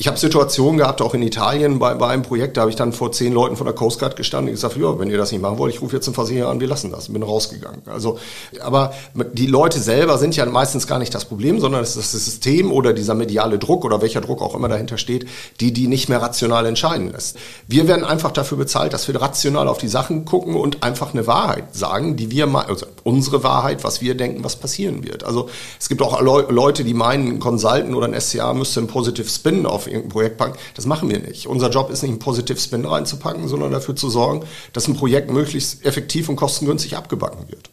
ich 0.00 0.06
habe 0.06 0.16
Situationen 0.16 0.78
gehabt, 0.78 1.02
auch 1.02 1.12
in 1.12 1.22
Italien 1.22 1.80
bei, 1.80 1.94
bei 1.94 2.06
einem 2.06 2.22
Projekt, 2.22 2.56
da 2.56 2.60
habe 2.60 2.70
ich 2.70 2.76
dann 2.76 2.92
vor 2.92 3.10
zehn 3.10 3.32
Leuten 3.32 3.56
von 3.56 3.66
der 3.66 3.74
Coast 3.74 3.98
Guard 3.98 4.14
gestanden 4.14 4.50
und 4.50 4.54
gesagt, 4.54 4.76
ja, 4.76 4.96
wenn 5.00 5.10
ihr 5.10 5.18
das 5.18 5.32
nicht 5.32 5.40
machen 5.40 5.58
wollt, 5.58 5.74
ich 5.74 5.82
rufe 5.82 5.96
jetzt 5.96 6.06
einen 6.06 6.14
Versicherer 6.14 6.50
an, 6.50 6.60
wir 6.60 6.68
lassen 6.68 6.92
das. 6.92 7.08
Und 7.08 7.14
bin 7.14 7.24
rausgegangen. 7.24 7.82
Also, 7.86 8.16
aber 8.60 8.92
die 9.32 9.46
Leute 9.46 9.80
selber 9.80 10.16
sind 10.18 10.36
ja 10.36 10.46
meistens 10.46 10.86
gar 10.86 11.00
nicht 11.00 11.12
das 11.16 11.24
Problem, 11.24 11.58
sondern 11.58 11.82
es 11.82 11.96
ist 11.96 12.14
das 12.14 12.24
System 12.24 12.70
oder 12.70 12.92
dieser 12.92 13.14
mediale 13.14 13.58
Druck 13.58 13.84
oder 13.84 14.00
welcher 14.00 14.20
Druck 14.20 14.40
auch 14.40 14.54
immer 14.54 14.68
dahinter 14.68 14.98
steht, 14.98 15.26
die 15.58 15.72
die 15.72 15.88
nicht 15.88 16.08
mehr 16.08 16.22
rational 16.22 16.64
entscheiden 16.66 17.10
lässt. 17.10 17.36
Wir 17.66 17.88
werden 17.88 18.04
einfach 18.04 18.30
dafür 18.30 18.56
bezahlt, 18.56 18.92
dass 18.92 19.08
wir 19.08 19.20
rational 19.20 19.66
auf 19.66 19.78
die 19.78 19.88
Sachen 19.88 20.24
gucken 20.24 20.54
und 20.54 20.84
einfach 20.84 21.12
eine 21.12 21.26
Wahrheit 21.26 21.74
sagen 21.74 22.16
die 22.16 22.30
wir 22.30 22.46
mal, 22.46 22.66
also 22.66 22.86
unsere 23.04 23.42
Wahrheit, 23.42 23.84
was 23.84 24.00
wir 24.00 24.14
denken, 24.16 24.44
was 24.44 24.56
passieren 24.56 25.04
wird. 25.04 25.24
Also 25.24 25.48
es 25.80 25.88
gibt 25.88 26.02
auch 26.02 26.20
Leute, 26.20 26.84
die 26.84 26.94
meinen, 26.94 27.28
ein 27.28 27.38
Consultant 27.40 27.94
oder 27.94 28.06
ein 28.06 28.20
SCA 28.20 28.52
müsste 28.52 28.80
einen 28.80 28.88
Positive 28.88 29.28
Spin 29.28 29.66
auf 29.66 29.87
irgendein 29.88 30.10
Projekt 30.10 30.38
packen. 30.38 30.58
Das 30.74 30.86
machen 30.86 31.08
wir 31.10 31.18
nicht. 31.20 31.46
Unser 31.46 31.70
Job 31.70 31.90
ist 31.90 32.02
nicht, 32.02 32.10
einen 32.10 32.18
Positive 32.18 32.58
Spin 32.58 32.84
reinzupacken, 32.84 33.48
sondern 33.48 33.72
dafür 33.72 33.96
zu 33.96 34.10
sorgen, 34.10 34.46
dass 34.72 34.88
ein 34.88 34.94
Projekt 34.94 35.30
möglichst 35.30 35.84
effektiv 35.84 36.28
und 36.28 36.36
kostengünstig 36.36 36.96
abgebacken 36.96 37.48
wird. 37.48 37.70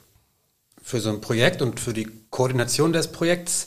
Für 0.82 1.00
so 1.00 1.10
ein 1.10 1.22
Projekt 1.22 1.62
und 1.62 1.80
für 1.80 1.94
die 1.94 2.08
Koordination 2.30 2.94
des 2.94 3.08
Projekts 3.08 3.66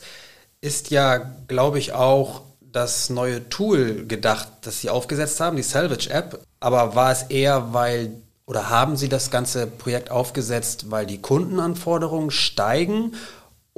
ist 0.61 0.91
ja, 0.91 1.19
glaube 1.49 1.79
ich, 1.79 1.93
auch 1.93 2.43
das 2.61 3.11
neue 3.11 3.49
Tool 3.49 4.07
gedacht, 4.07 4.49
das 4.63 4.81
Sie 4.81 4.91
aufgesetzt 4.91 5.41
haben, 5.41 5.57
die 5.57 5.63
Salvage 5.63 6.11
App. 6.11 6.41
Aber 6.61 6.95
war 6.95 7.13
es 7.13 7.23
eher, 7.25 7.73
weil 7.73 8.13
oder 8.49 8.71
haben 8.71 8.97
Sie 8.97 9.11
das 9.11 9.31
ganze 9.31 9.67
Projekt 9.67 10.11
aufgesetzt, 10.11 10.91
weil 10.91 11.05
die 11.05 11.21
Kundenanforderungen 11.21 12.31
steigen 12.31 13.13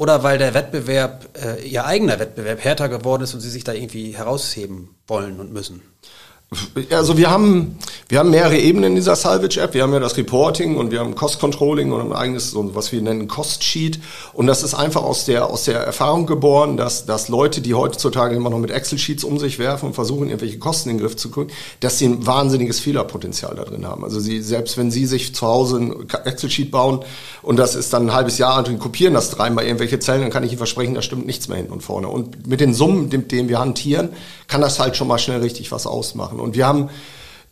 oder 0.00 0.22
weil 0.22 0.38
der 0.38 0.54
Wettbewerb, 0.54 1.28
äh, 1.36 1.62
Ihr 1.62 1.84
eigener 1.84 2.18
Wettbewerb 2.18 2.64
härter 2.64 2.88
geworden 2.88 3.22
ist 3.22 3.34
und 3.34 3.40
Sie 3.40 3.50
sich 3.50 3.64
da 3.64 3.74
irgendwie 3.74 4.16
herausheben 4.16 4.96
wollen 5.06 5.38
und 5.38 5.52
müssen? 5.52 5.82
Also 6.90 7.16
wir 7.16 7.30
haben, 7.30 7.78
wir 8.08 8.18
haben 8.18 8.30
mehrere 8.30 8.58
Ebenen 8.58 8.90
in 8.90 8.94
dieser 8.96 9.14
Salvage-App. 9.14 9.72
Wir 9.72 9.84
haben 9.84 9.92
ja 9.92 10.00
das 10.00 10.16
Reporting 10.16 10.78
und 10.78 10.90
wir 10.90 10.98
haben 10.98 11.14
Cost-Controlling 11.14 11.92
und 11.92 12.00
ein 12.00 12.12
eigenes, 12.12 12.56
was 12.56 12.90
wir 12.90 13.00
nennen 13.00 13.28
Cost-Sheet. 13.28 14.00
Und 14.32 14.48
das 14.48 14.64
ist 14.64 14.74
einfach 14.74 15.04
aus 15.04 15.26
der, 15.26 15.46
aus 15.46 15.66
der 15.66 15.78
Erfahrung 15.78 16.26
geboren, 16.26 16.76
dass, 16.76 17.06
dass 17.06 17.28
Leute, 17.28 17.60
die 17.60 17.74
heutzutage 17.74 18.34
immer 18.34 18.50
noch 18.50 18.58
mit 18.58 18.72
Excel-Sheets 18.72 19.22
um 19.22 19.38
sich 19.38 19.60
werfen 19.60 19.86
und 19.86 19.94
versuchen, 19.94 20.26
irgendwelche 20.26 20.58
Kosten 20.58 20.90
in 20.90 20.96
den 20.96 21.02
Griff 21.04 21.14
zu 21.14 21.30
kriegen, 21.30 21.52
dass 21.78 21.98
sie 21.98 22.06
ein 22.06 22.26
wahnsinniges 22.26 22.80
Fehlerpotenzial 22.80 23.54
da 23.54 23.62
drin 23.62 23.86
haben. 23.86 24.02
Also 24.02 24.18
sie, 24.18 24.42
selbst 24.42 24.76
wenn 24.76 24.90
sie 24.90 25.06
sich 25.06 25.32
zu 25.36 25.46
Hause 25.46 25.76
ein 25.76 26.10
Excel-Sheet 26.24 26.72
bauen 26.72 27.04
und 27.42 27.60
das 27.60 27.76
ist 27.76 27.92
dann 27.92 28.08
ein 28.08 28.12
halbes 28.12 28.38
Jahr 28.38 28.56
alt 28.56 28.68
und 28.68 28.80
kopieren 28.80 29.14
das 29.14 29.30
dreimal 29.30 29.66
irgendwelche 29.66 30.00
Zellen, 30.00 30.22
dann 30.22 30.30
kann 30.30 30.42
ich 30.42 30.50
Ihnen 30.50 30.58
versprechen, 30.58 30.96
da 30.96 31.02
stimmt 31.02 31.26
nichts 31.26 31.46
mehr 31.46 31.58
hinten 31.58 31.72
und 31.72 31.84
vorne. 31.84 32.08
Und 32.08 32.48
mit 32.48 32.58
den 32.58 32.74
Summen, 32.74 33.08
mit 33.08 33.30
denen 33.30 33.48
wir 33.48 33.60
hantieren, 33.60 34.08
kann 34.48 34.60
das 34.60 34.80
halt 34.80 34.96
schon 34.96 35.06
mal 35.06 35.18
schnell 35.18 35.42
richtig 35.42 35.70
was 35.70 35.86
ausmachen. 35.86 36.39
Und 36.40 36.56
wir 36.56 36.66
haben 36.66 36.90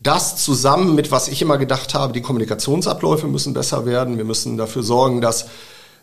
das 0.00 0.36
zusammen 0.36 0.94
mit, 0.94 1.10
was 1.10 1.28
ich 1.28 1.42
immer 1.42 1.58
gedacht 1.58 1.94
habe, 1.94 2.12
die 2.12 2.22
Kommunikationsabläufe 2.22 3.26
müssen 3.26 3.52
besser 3.52 3.84
werden. 3.84 4.16
Wir 4.16 4.24
müssen 4.24 4.56
dafür 4.56 4.82
sorgen, 4.82 5.20
dass 5.20 5.46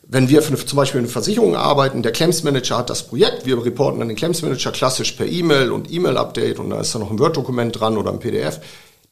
wenn 0.07 0.29
wir 0.29 0.41
für, 0.41 0.63
zum 0.63 0.77
Beispiel 0.77 0.99
eine 0.99 1.07
Versicherung 1.07 1.55
arbeiten, 1.55 2.03
der 2.03 2.11
Claims 2.11 2.43
Manager 2.43 2.77
hat 2.77 2.89
das 2.89 3.07
Projekt, 3.07 3.45
wir 3.45 3.63
reporten 3.63 4.01
an 4.01 4.07
den 4.07 4.17
Claims 4.17 4.41
Manager 4.41 4.71
klassisch 4.71 5.13
per 5.13 5.25
E-Mail 5.25 5.71
und 5.71 5.91
E-Mail-Update 5.91 6.59
und 6.59 6.69
da 6.69 6.79
ist 6.79 6.93
dann 6.93 7.01
noch 7.01 7.09
ein 7.09 7.17
Word-Dokument 7.17 7.79
dran 7.79 7.97
oder 7.97 8.11
ein 8.11 8.19
PDF. 8.19 8.59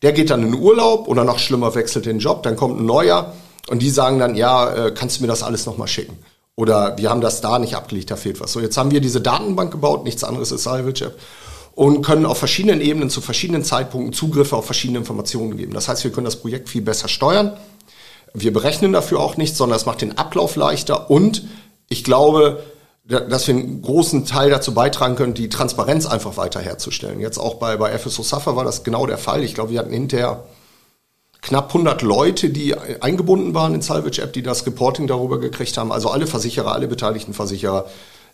Der 0.03 0.12
geht 0.12 0.29
dann 0.29 0.43
in 0.43 0.53
Urlaub 0.53 1.07
oder 1.07 1.23
noch 1.23 1.39
schlimmer 1.39 1.73
wechselt 1.73 2.05
den 2.05 2.19
Job, 2.19 2.43
dann 2.43 2.55
kommt 2.55 2.79
ein 2.79 2.86
neuer 2.86 3.33
und 3.69 3.81
die 3.81 3.89
sagen 3.89 4.19
dann, 4.19 4.36
ja, 4.36 4.88
äh, 4.88 4.91
kannst 4.91 5.17
du 5.17 5.21
mir 5.21 5.27
das 5.27 5.41
alles 5.41 5.65
nochmal 5.65 5.88
schicken? 5.88 6.19
Oder 6.55 6.97
wir 6.97 7.09
haben 7.09 7.21
das 7.21 7.41
da 7.41 7.57
nicht 7.57 7.75
abgelegt, 7.75 8.12
da 8.12 8.15
fehlt 8.15 8.39
was. 8.39 8.51
So, 8.51 8.59
jetzt 8.59 8.77
haben 8.77 8.91
wir 8.91 9.01
diese 9.01 9.21
Datenbank 9.21 9.71
gebaut, 9.71 10.03
nichts 10.03 10.23
anderes 10.23 10.51
ist 10.51 10.63
Salvage 10.63 11.05
App 11.05 11.17
und 11.75 12.03
können 12.03 12.25
auf 12.25 12.38
verschiedenen 12.38 12.81
Ebenen 12.81 13.09
zu 13.09 13.21
verschiedenen 13.21 13.63
Zeitpunkten 13.63 14.13
Zugriffe 14.13 14.55
auf 14.55 14.65
verschiedene 14.65 14.99
Informationen 14.99 15.57
geben. 15.57 15.73
Das 15.73 15.88
heißt, 15.88 16.03
wir 16.03 16.12
können 16.12 16.25
das 16.25 16.36
Projekt 16.36 16.69
viel 16.69 16.81
besser 16.81 17.07
steuern. 17.07 17.57
Wir 18.33 18.53
berechnen 18.53 18.93
dafür 18.93 19.19
auch 19.19 19.38
nichts, 19.38 19.57
sondern 19.57 19.77
es 19.77 19.86
macht 19.86 20.01
den 20.01 20.17
Ablauf 20.17 20.55
leichter 20.55 21.09
und 21.09 21.43
ich 21.89 22.03
glaube, 22.03 22.63
dass 23.05 23.47
wir 23.47 23.55
einen 23.55 23.81
großen 23.81 24.25
Teil 24.25 24.49
dazu 24.49 24.73
beitragen 24.73 25.15
können, 25.15 25.33
die 25.33 25.49
Transparenz 25.49 26.05
einfach 26.05 26.38
weiter 26.38 26.62
herzustellen. 26.62 27.19
Jetzt 27.19 27.38
auch 27.38 27.55
bei, 27.55 27.75
bei 27.75 27.97
FSO 27.97 28.23
Suffer 28.23 28.55
war 28.55 28.63
das 28.63 28.83
genau 28.83 29.05
der 29.05 29.17
Fall. 29.17 29.43
Ich 29.43 29.53
glaube, 29.53 29.71
wir 29.71 29.79
hatten 29.79 29.91
hinterher 29.91 30.45
knapp 31.41 31.67
100 31.67 32.01
Leute, 32.01 32.49
die 32.49 32.75
eingebunden 33.01 33.53
waren 33.53 33.75
in 33.75 33.81
Salvage 33.81 34.21
App, 34.21 34.31
die 34.31 34.41
das 34.41 34.65
Reporting 34.65 35.07
darüber 35.07 35.39
gekriegt 35.39 35.77
haben. 35.77 35.91
Also 35.91 36.09
alle 36.09 36.27
Versicherer, 36.27 36.71
alle 36.71 36.88
beteiligten 36.88 37.33
Versicherer 37.33 37.88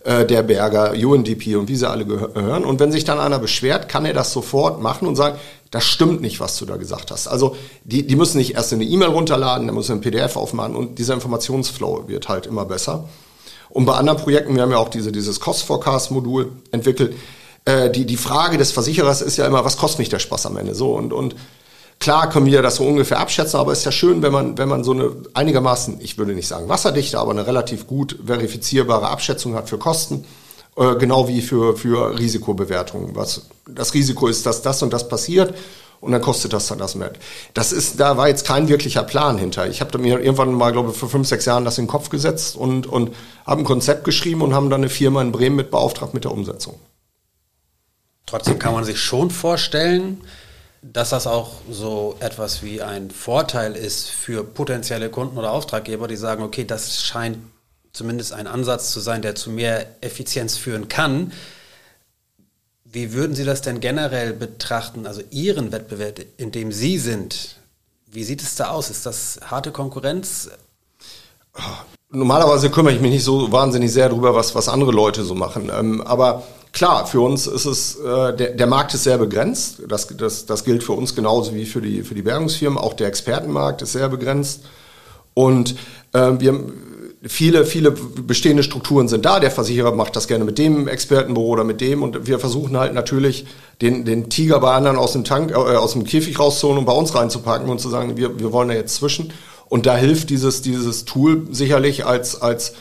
äh, 0.04 0.26
der 0.26 0.44
Berger, 0.44 0.94
UNDP 0.94 1.56
und 1.56 1.68
wie 1.68 1.76
sie 1.76 1.90
alle 1.90 2.06
gehören. 2.06 2.64
Und 2.64 2.80
wenn 2.80 2.92
sich 2.92 3.04
dann 3.04 3.20
einer 3.20 3.40
beschwert, 3.40 3.90
kann 3.90 4.06
er 4.06 4.14
das 4.14 4.32
sofort 4.32 4.82
machen 4.82 5.08
und 5.08 5.16
sagen, 5.16 5.38
das 5.72 5.84
stimmt 5.84 6.22
nicht, 6.22 6.40
was 6.40 6.58
du 6.58 6.66
da 6.66 6.78
gesagt 6.78 7.12
hast. 7.12 7.28
Also 7.28 7.56
die, 7.84 8.08
die 8.08 8.16
müssen 8.16 8.38
nicht 8.38 8.56
erst 8.56 8.74
eine 8.74 8.86
E-Mail 8.86 9.10
runterladen, 9.10 9.68
dann 9.68 9.76
müssen 9.76 9.94
ein 9.94 10.02
PDF 10.02 10.36
aufmachen 10.36 10.76
und 10.76 10.98
dieser 11.00 11.14
Informationsflow 11.14 12.08
wird 12.08 12.28
halt 12.28 12.48
immer 12.48 12.66
besser. 12.66 13.08
Und 13.70 13.86
bei 13.86 13.94
anderen 13.94 14.18
Projekten, 14.18 14.56
wir 14.56 14.64
haben 14.64 14.72
ja 14.72 14.78
auch 14.78 14.90
diese, 14.90 15.12
dieses 15.12 15.40
Cost-Forecast-Modul 15.40 16.52
entwickelt, 16.72 17.16
äh, 17.66 17.92
die, 17.92 18.06
die 18.06 18.18
Frage 18.18 18.58
des 18.58 18.72
Versicherers 18.72 19.22
ist 19.22 19.38
ja 19.38 19.46
immer, 19.46 19.64
was 19.64 19.78
kostet 19.78 20.00
mich 20.00 20.10
der 20.10 20.20
Spaß 20.20 20.48
am 20.48 20.58
Ende? 20.58 20.74
So 20.74 20.96
und, 20.96 21.14
und 21.14 21.36
Klar 22.00 22.30
können 22.30 22.46
wir 22.46 22.62
das 22.62 22.78
so 22.78 22.86
ungefähr 22.86 23.20
abschätzen, 23.20 23.60
aber 23.60 23.74
es 23.74 23.80
ist 23.80 23.86
ja 23.86 23.92
schön, 23.92 24.22
wenn 24.22 24.32
man, 24.32 24.58
wenn 24.58 24.70
man 24.70 24.86
so 24.86 24.92
eine 24.92 25.12
einigermaßen, 25.34 26.00
ich 26.00 26.18
würde 26.18 26.34
nicht 26.34 26.48
sagen 26.48 26.70
wasserdichte, 26.70 27.20
aber 27.20 27.32
eine 27.32 27.46
relativ 27.46 27.88
gut 27.88 28.18
verifizierbare 28.26 29.10
Abschätzung 29.10 29.54
hat 29.56 29.68
für 29.68 29.78
Kosten, 29.78 30.24
äh, 30.78 30.96
genau 30.96 31.28
wie 31.28 31.42
für, 31.42 31.76
für 31.76 32.18
Risikobewertungen. 32.18 33.16
Was 33.16 33.48
das 33.68 33.94
Risiko 33.94 34.28
ist, 34.28 34.46
dass 34.46 34.62
das 34.62 34.82
und 34.82 34.94
das 34.94 35.10
passiert 35.10 35.54
und 36.00 36.14
dann 36.14 36.22
kostet 36.22 36.54
das 36.54 36.68
dann 36.68 36.78
das 36.78 36.96
mehr. 36.96 37.12
Das 37.54 37.74
ist, 37.74 38.00
da 38.00 38.16
war 38.16 38.30
jetzt 38.30 38.48
kein 38.48 38.70
wirklicher 38.70 39.04
Plan 39.04 39.38
hinter. 39.38 39.68
Ich 39.68 39.82
habe 39.82 39.98
mir 39.98 40.20
irgendwann 40.20 40.54
mal, 40.54 40.72
glaube 40.72 40.92
ich, 40.92 40.98
vor 40.98 41.10
fünf, 41.10 41.28
sechs 41.28 41.44
Jahren 41.44 41.66
das 41.66 41.78
in 41.78 41.86
den 41.86 41.90
Kopf 41.90 42.10
gesetzt 42.10 42.56
und, 42.56 42.88
und 42.88 43.14
habe 43.46 43.62
ein 43.62 43.66
Konzept 43.66 44.06
geschrieben 44.06 44.42
und 44.42 44.54
haben 44.54 44.70
dann 44.70 44.82
eine 44.82 44.90
Firma 44.90 45.22
in 45.22 45.34
Bremen 45.34 45.58
mit 45.58 45.70
beauftragt 45.72 46.14
mit 46.14 46.24
der 46.24 46.32
Umsetzung. 46.32 46.80
Trotzdem 48.26 48.58
kann 48.58 48.74
man 48.74 48.86
sich 48.86 49.02
schon 49.02 49.32
vorstellen, 49.32 50.22
dass 50.82 51.10
das 51.10 51.28
auch 51.28 51.52
so 51.70 52.16
etwas 52.20 52.64
wie 52.64 52.82
ein 52.82 53.12
Vorteil 53.12 53.76
ist 53.76 54.10
für 54.10 54.44
potenzielle 54.44 55.10
Kunden 55.10 55.38
oder 55.38 55.52
Auftraggeber, 55.52 56.08
die 56.08 56.16
sagen, 56.16 56.44
okay, 56.44 56.64
das 56.64 57.04
scheint 57.04 57.38
zumindest 57.92 58.34
ein 58.34 58.48
Ansatz 58.48 58.92
zu 58.92 59.00
sein, 59.00 59.22
der 59.22 59.36
zu 59.36 59.50
mehr 59.50 59.86
Effizienz 60.02 60.58
führen 60.58 60.88
kann. 60.88 61.34
Wie 62.86 63.14
würden 63.14 63.36
Sie 63.36 63.46
das 63.46 63.62
denn 63.62 63.82
generell 63.82 64.34
betrachten, 64.34 65.06
also 65.06 65.22
Ihren 65.30 65.72
Wettbewerb, 65.72 66.22
in 66.38 66.52
dem 66.52 66.72
Sie 66.72 66.98
sind? 66.98 67.58
Wie 68.08 68.24
sieht 68.24 68.42
es 68.42 68.56
da 68.56 68.70
aus? 68.70 68.90
Ist 68.90 69.06
das 69.06 69.40
harte 69.46 69.72
Konkurrenz? 69.72 70.50
Normalerweise 72.10 72.72
kümmere 72.72 72.94
ich 72.94 73.02
mich 73.02 73.12
nicht 73.12 73.24
so 73.24 73.52
wahnsinnig 73.52 73.92
sehr 73.92 74.10
darüber, 74.10 74.34
was, 74.34 74.56
was 74.56 74.70
andere 74.70 74.92
Leute 74.92 75.24
so 75.24 75.36
machen. 75.36 75.70
Ähm, 75.72 76.02
aber 76.02 76.44
Klar, 76.72 77.08
für 77.08 77.22
uns 77.22 77.48
ist 77.48 77.66
es, 77.66 77.96
äh, 77.96 78.36
der, 78.36 78.52
der 78.52 78.68
Markt 78.68 78.94
ist 78.94 79.04
sehr 79.04 79.18
begrenzt. 79.18 79.82
Das, 79.88 80.08
das, 80.08 80.46
das 80.46 80.64
gilt 80.64 80.84
für 80.84 80.94
uns 80.94 81.16
genauso 81.16 81.54
wie 81.56 81.66
für 81.66 81.82
die, 81.82 82.04
für 82.04 82.16
die 82.16 82.22
Bergungsfirmen. 82.22 82.78
Auch 82.78 82.94
der 82.94 83.08
Expertenmarkt 83.08 83.82
ist 83.82 83.94
sehr 83.94 84.08
begrenzt. 84.08 84.62
Und 85.34 85.76
äh, 86.14 86.32
wir 86.38 86.64
viele, 87.24 87.66
viele 87.66 87.92
bestehende 87.92 88.64
Strukturen 88.64 89.08
sind 89.08 89.26
da. 89.26 89.40
Der 89.40 89.52
Versicherer 89.52 89.94
macht 89.94 90.16
das 90.16 90.28
gerne 90.28 90.46
mit 90.46 90.58
dem 90.58 90.88
Expertenbüro 90.88 91.48
oder 91.48 91.64
mit 91.64 91.82
dem. 91.82 92.04
Und 92.04 92.28
wir 92.28 92.40
versuchen 92.40 92.78
halt 92.78 92.94
natürlich, 92.94 93.46
den, 93.82 94.06
den 94.06 94.30
Tiger 94.30 94.60
bei 94.60 94.74
anderen 94.74 94.98
aus 94.98 95.14
dem 95.14 95.24
Tank, 95.24 95.52
äh, 95.52 95.56
aus 95.56 95.94
dem 95.94 96.04
Käfig 96.04 96.40
rauszuholen 96.40 96.80
und 96.80 96.86
bei 96.86 96.94
uns 96.94 97.16
reinzupacken 97.16 97.70
und 97.70 97.80
zu 97.80 97.90
sagen, 97.90 98.18
wir, 98.18 98.40
wir 98.40 98.52
wollen 98.52 98.70
da 98.70 98.76
jetzt 98.76 98.96
zwischen. 98.96 99.34
Und 99.68 99.86
da 99.86 99.96
hilft 99.96 100.30
dieses, 100.30 100.62
dieses 100.62 101.06
Tool 101.06 101.48
sicherlich 101.52 102.06
als, 102.06 102.42
als 102.42 102.74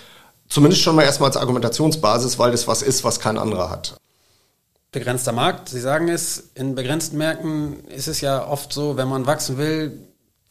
Zumindest 0.48 0.82
schon 0.82 0.96
mal 0.96 1.02
erstmal 1.02 1.28
als 1.28 1.37
Argumentationsbasis, 1.37 2.38
weil 2.38 2.52
das 2.52 2.66
was 2.66 2.82
ist, 2.82 3.04
was 3.04 3.20
kein 3.20 3.38
anderer 3.38 3.70
hat. 3.70 3.96
Begrenzter 4.90 5.32
Markt, 5.32 5.68
Sie 5.68 5.80
sagen 5.80 6.08
es, 6.08 6.50
in 6.54 6.74
begrenzten 6.74 7.18
Märkten 7.18 7.84
ist 7.88 8.08
es 8.08 8.22
ja 8.22 8.46
oft 8.46 8.72
so, 8.72 8.96
wenn 8.96 9.08
man 9.08 9.26
wachsen 9.26 9.58
will, 9.58 9.98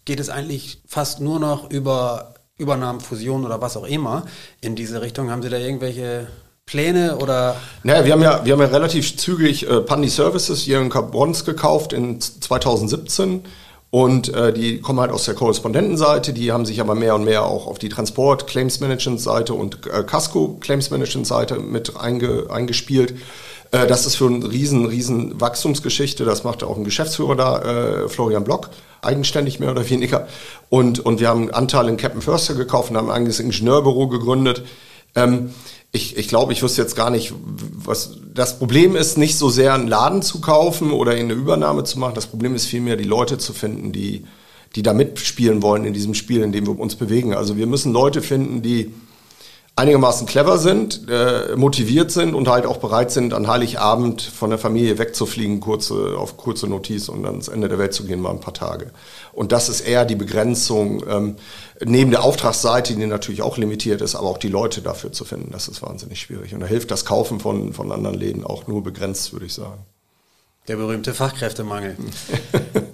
geht 0.06 0.20
es 0.20 0.30
eigentlich 0.30 0.82
fast 0.88 1.20
nur 1.20 1.40
noch 1.40 1.72
über 1.72 2.36
Übernahmen, 2.58 3.02
Fusionen 3.02 3.46
oder 3.46 3.62
was 3.62 3.78
auch 3.78 3.86
immer 3.86 4.26
in 4.62 4.76
diese 4.76 5.02
Richtung. 5.02 5.32
Haben 5.32 5.42
Sie 5.42 5.50
da 5.50 5.58
irgendwelche 5.58 6.28
Pläne 6.68 7.18
oder? 7.18 7.56
Naja, 7.84 8.06
wir 8.06 8.14
haben 8.14 8.22
ja, 8.22 8.46
wir 8.46 8.54
haben 8.54 8.62
ja 8.62 8.68
relativ 8.68 9.18
zügig 9.18 9.68
äh, 9.68 9.82
Pandy 9.82 10.10
Services 10.10 10.62
hier 10.62 10.80
in 10.80 10.90
Carbons 10.90 11.44
gekauft 11.44 11.94
in 11.94 12.22
2017 12.22 13.44
und 13.90 14.34
äh, 14.34 14.52
die 14.52 14.82
kommen 14.82 15.00
halt 15.00 15.12
aus 15.12 15.26
der 15.26 15.34
Korrespondentenseite, 15.34 16.34
die 16.34 16.52
haben 16.52 16.66
sich 16.66 16.82
aber 16.82 16.94
mehr 16.94 17.16
und 17.16 17.24
mehr 17.24 17.46
auch 17.46 17.68
auf 17.68 17.80
die 17.80 17.90
Transport 17.90 18.46
Claims 18.46 18.82
Management 18.82 19.22
Seite 19.22 19.54
und 19.54 19.88
äh, 19.88 20.04
Casco 20.04 20.58
Claims 20.60 20.92
Management 20.92 21.26
Seite 21.26 21.56
mit 21.56 21.96
einge, 21.96 22.48
eingespielt. 22.50 23.16
Äh, 23.72 23.88
das 23.88 24.06
ist 24.06 24.16
für 24.16 24.28
eine 24.28 24.52
riesen, 24.52 24.86
riesen 24.86 25.40
Wachstumsgeschichte. 25.40 26.26
Das 26.26 26.44
macht 26.44 26.64
auch 26.64 26.78
ein 26.78 26.84
Geschäftsführer 26.84 27.36
da, 27.36 27.62
äh, 27.62 28.10
Florian 28.10 28.44
Block, 28.44 28.70
eigenständig 29.02 29.60
mehr 29.60 29.72
oder 29.72 29.90
weniger. 29.90 30.28
Und, 30.70 31.00
und 31.00 31.22
wir 31.22 31.30
haben 31.30 31.44
einen 31.44 31.52
Anteil 31.52 31.88
in 31.88 31.96
Captain 31.96 32.22
Förster 32.22 32.56
gekauft 32.56 32.92
und 32.92 32.98
haben 32.98 33.10
ein 33.10 33.16
eigenes 33.16 33.40
Ingenieurbüro 33.40 34.08
gegründet. 34.08 34.64
Ähm, 35.18 35.50
ich, 35.92 36.16
ich 36.16 36.28
glaube, 36.28 36.54
ich 36.54 36.62
wüsste 36.62 36.82
jetzt 36.82 36.96
gar 36.96 37.10
nicht, 37.10 37.34
was 37.36 38.18
das 38.34 38.60
Problem 38.60 38.96
ist, 38.96 39.18
nicht 39.18 39.38
so 39.38 39.50
sehr 39.50 39.74
einen 39.74 39.88
Laden 39.88 40.22
zu 40.22 40.42
kaufen 40.42 40.92
oder 40.92 41.14
eine 41.14 41.34
Übernahme 41.34 41.84
zu 41.84 41.98
machen. 41.98 42.14
Das 42.14 42.28
Problem 42.28 42.54
ist 42.56 42.66
vielmehr, 42.66 42.98
die 42.98 43.04
Leute 43.04 43.38
zu 43.38 43.52
finden, 43.52 43.92
die, 43.92 44.26
die 44.76 44.84
da 44.84 44.94
mitspielen 44.94 45.62
wollen 45.64 45.86
in 45.86 45.94
diesem 45.94 46.14
Spiel, 46.14 46.44
in 46.44 46.52
dem 46.52 46.68
wir 46.68 46.80
uns 46.80 46.96
bewegen. 46.96 47.34
Also 47.34 47.58
wir 47.58 47.66
müssen 47.66 47.94
Leute 47.94 48.22
finden, 48.22 48.62
die 48.62 48.94
einigermaßen 49.78 50.26
clever 50.26 50.58
sind, 50.58 51.08
äh, 51.08 51.56
motiviert 51.56 52.10
sind 52.10 52.34
und 52.34 52.50
halt 52.50 52.66
auch 52.66 52.78
bereit 52.78 53.12
sind, 53.12 53.34
an 53.34 53.48
Heiligabend 53.48 54.24
von 54.24 54.50
der 54.50 54.58
Familie 54.58 54.98
wegzufliegen, 54.98 55.60
kurze, 55.60 56.18
auf 56.18 56.36
kurze 56.36 56.68
Notiz 56.68 57.10
und 57.10 57.26
ans 57.26 57.48
Ende 57.48 57.70
der 57.70 57.78
Welt 57.78 57.94
zu 57.94 58.04
gehen, 58.04 58.20
mal 58.20 58.32
ein 58.32 58.40
paar 58.40 58.56
Tage. 58.56 58.92
Und 59.34 59.52
das 59.52 59.70
ist 59.70 59.82
eher 59.82 60.04
die 60.04 60.16
Begrenzung, 60.16 61.04
ähm, 61.08 61.36
neben 61.86 62.10
der 62.10 62.24
Auftragsseite, 62.24 62.96
die 62.96 63.06
natürlich 63.06 63.44
auch 63.44 63.58
limitiert 63.58 64.02
ist, 64.02 64.16
aber 64.16 64.28
auch 64.28 64.40
die 64.40 64.50
Leute 64.50 64.82
dafür 64.82 65.12
zu 65.12 65.26
finden, 65.26 65.52
das 65.52 65.68
ist 65.68 65.84
wahnsinnig 65.84 66.20
schwierig. 66.20 66.56
Und 66.56 66.62
da 66.62 66.66
hilft 66.66 66.90
das 66.90 67.06
Kaufen 67.06 67.40
von, 67.40 67.72
von 67.72 67.92
anderen 67.92 68.18
Läden 68.18 68.44
auch 68.44 68.66
nur 68.66 68.82
begrenzt, 68.82 69.32
würde 69.32 69.46
ich 69.46 69.54
sagen. 69.54 69.86
Der 70.68 70.78
berühmte 70.78 71.14
Fachkräftemangel. 71.14 71.96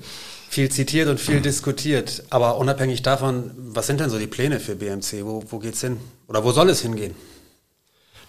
viel 0.54 0.70
zitiert 0.70 1.10
und 1.10 1.20
viel 1.20 1.42
diskutiert. 1.42 2.24
Aber 2.30 2.58
unabhängig 2.58 3.02
davon, 3.02 3.52
was 3.58 3.88
sind 3.88 4.00
denn 4.00 4.10
so 4.10 4.20
die 4.20 4.28
Pläne 4.28 4.60
für 4.60 4.76
BMC? 4.76 5.26
Wo, 5.26 5.44
wo 5.50 5.58
geht's 5.58 5.82
hin? 5.82 5.98
Oder 6.28 6.44
wo 6.44 6.52
soll 6.52 6.70
es 6.70 6.82
hingehen? 6.82 7.16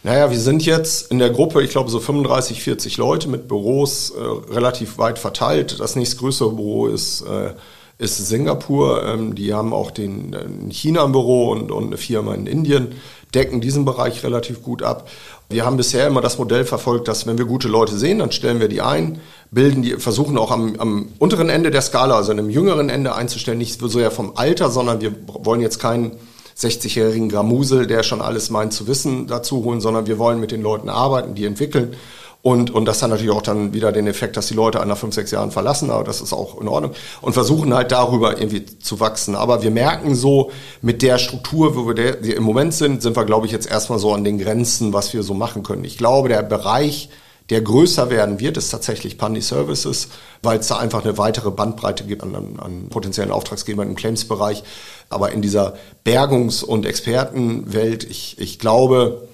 Naja, 0.02 0.30
wir 0.30 0.38
sind 0.38 0.64
jetzt 0.64 1.10
in 1.10 1.18
der 1.18 1.30
Gruppe, 1.30 1.62
ich 1.62 1.70
glaube, 1.70 1.90
so 1.90 2.00
35, 2.00 2.62
40 2.62 2.96
Leute 2.96 3.28
mit 3.28 3.46
Büros 3.46 4.10
äh, 4.10 4.52
relativ 4.52 4.98
weit 4.98 5.18
verteilt. 5.18 5.80
Das 5.80 5.96
nächstgrößere 5.96 6.52
Büro 6.52 6.88
ist, 6.88 7.22
äh, 7.22 7.52
ist 7.98 8.16
Singapur. 8.16 9.04
Ähm, 9.06 9.34
die 9.34 9.52
haben 9.54 9.72
auch 9.72 9.90
den, 9.90 10.32
in 10.32 10.70
China 10.70 11.04
ein 11.04 11.12
Büro 11.12 11.50
und, 11.50 11.70
und 11.70 11.86
eine 11.86 11.96
Firma 11.98 12.34
in 12.34 12.46
Indien, 12.46 12.94
decken 13.34 13.60
diesen 13.60 13.84
Bereich 13.84 14.22
relativ 14.22 14.62
gut 14.62 14.82
ab. 14.82 15.08
Wir 15.50 15.64
haben 15.64 15.76
bisher 15.76 16.06
immer 16.06 16.20
das 16.20 16.38
Modell 16.38 16.64
verfolgt, 16.64 17.08
dass 17.08 17.26
wenn 17.26 17.38
wir 17.38 17.44
gute 17.44 17.68
Leute 17.68 17.96
sehen, 17.96 18.18
dann 18.18 18.32
stellen 18.32 18.60
wir 18.60 18.68
die 18.68 18.80
ein, 18.80 19.20
bilden 19.54 19.82
die, 19.82 19.92
versuchen 19.96 20.36
auch 20.36 20.50
am, 20.50 20.74
am 20.78 21.08
unteren 21.18 21.48
Ende 21.48 21.70
der 21.70 21.80
Skala, 21.80 22.16
also 22.16 22.32
einem 22.32 22.50
jüngeren 22.50 22.88
Ende 22.88 23.14
einzustellen, 23.14 23.58
nicht 23.58 23.80
so 23.80 23.88
sehr 23.88 24.10
vom 24.10 24.32
Alter, 24.36 24.70
sondern 24.70 25.00
wir 25.00 25.14
wollen 25.26 25.60
jetzt 25.60 25.78
keinen 25.78 26.12
60-jährigen 26.58 27.28
Gramusel, 27.28 27.86
der 27.86 28.02
schon 28.02 28.20
alles 28.20 28.50
meint 28.50 28.72
zu 28.72 28.86
wissen, 28.86 29.26
dazu 29.26 29.64
holen, 29.64 29.80
sondern 29.80 30.06
wir 30.06 30.18
wollen 30.18 30.40
mit 30.40 30.50
den 30.50 30.62
Leuten 30.62 30.88
arbeiten, 30.88 31.34
die 31.34 31.44
entwickeln. 31.44 31.94
Und, 32.42 32.70
und 32.70 32.84
das 32.84 33.02
hat 33.02 33.08
natürlich 33.08 33.32
auch 33.32 33.40
dann 33.40 33.72
wieder 33.72 33.90
den 33.90 34.06
Effekt, 34.06 34.36
dass 34.36 34.48
die 34.48 34.54
Leute 34.54 34.84
nach 34.84 34.98
fünf, 34.98 35.14
sechs 35.14 35.30
Jahren 35.30 35.50
verlassen, 35.50 35.90
aber 35.90 36.04
das 36.04 36.20
ist 36.20 36.34
auch 36.34 36.60
in 36.60 36.68
Ordnung. 36.68 36.92
Und 37.22 37.32
versuchen 37.32 37.72
halt 37.72 37.90
darüber 37.90 38.38
irgendwie 38.38 38.66
zu 38.66 39.00
wachsen. 39.00 39.34
Aber 39.34 39.62
wir 39.62 39.70
merken 39.70 40.14
so, 40.14 40.50
mit 40.82 41.00
der 41.00 41.16
Struktur, 41.16 41.74
wo 41.74 41.86
wir 41.86 41.94
der, 41.94 42.22
im 42.22 42.42
Moment 42.42 42.74
sind, 42.74 43.00
sind 43.00 43.16
wir, 43.16 43.24
glaube 43.24 43.46
ich, 43.46 43.52
jetzt 43.52 43.70
erstmal 43.70 43.98
so 43.98 44.12
an 44.12 44.24
den 44.24 44.38
Grenzen, 44.38 44.92
was 44.92 45.14
wir 45.14 45.22
so 45.22 45.32
machen 45.32 45.62
können. 45.62 45.84
Ich 45.84 45.96
glaube, 45.96 46.28
der 46.28 46.42
Bereich, 46.42 47.08
der 47.50 47.60
größer 47.60 48.08
werden 48.08 48.40
wird, 48.40 48.56
ist 48.56 48.70
tatsächlich 48.70 49.18
Pandy 49.18 49.42
Services, 49.42 50.08
weil 50.42 50.60
es 50.60 50.68
da 50.68 50.78
einfach 50.78 51.04
eine 51.04 51.18
weitere 51.18 51.50
Bandbreite 51.50 52.04
gibt 52.04 52.22
an, 52.22 52.34
an 52.58 52.88
potenziellen 52.88 53.30
Auftragsgebern 53.30 53.88
im 53.88 53.96
Claims-Bereich. 53.96 54.62
Aber 55.10 55.32
in 55.32 55.42
dieser 55.42 55.74
Bergungs- 56.04 56.62
und 56.62 56.86
Expertenwelt, 56.86 58.04
ich, 58.04 58.38
ich 58.38 58.58
glaube, 58.58 59.28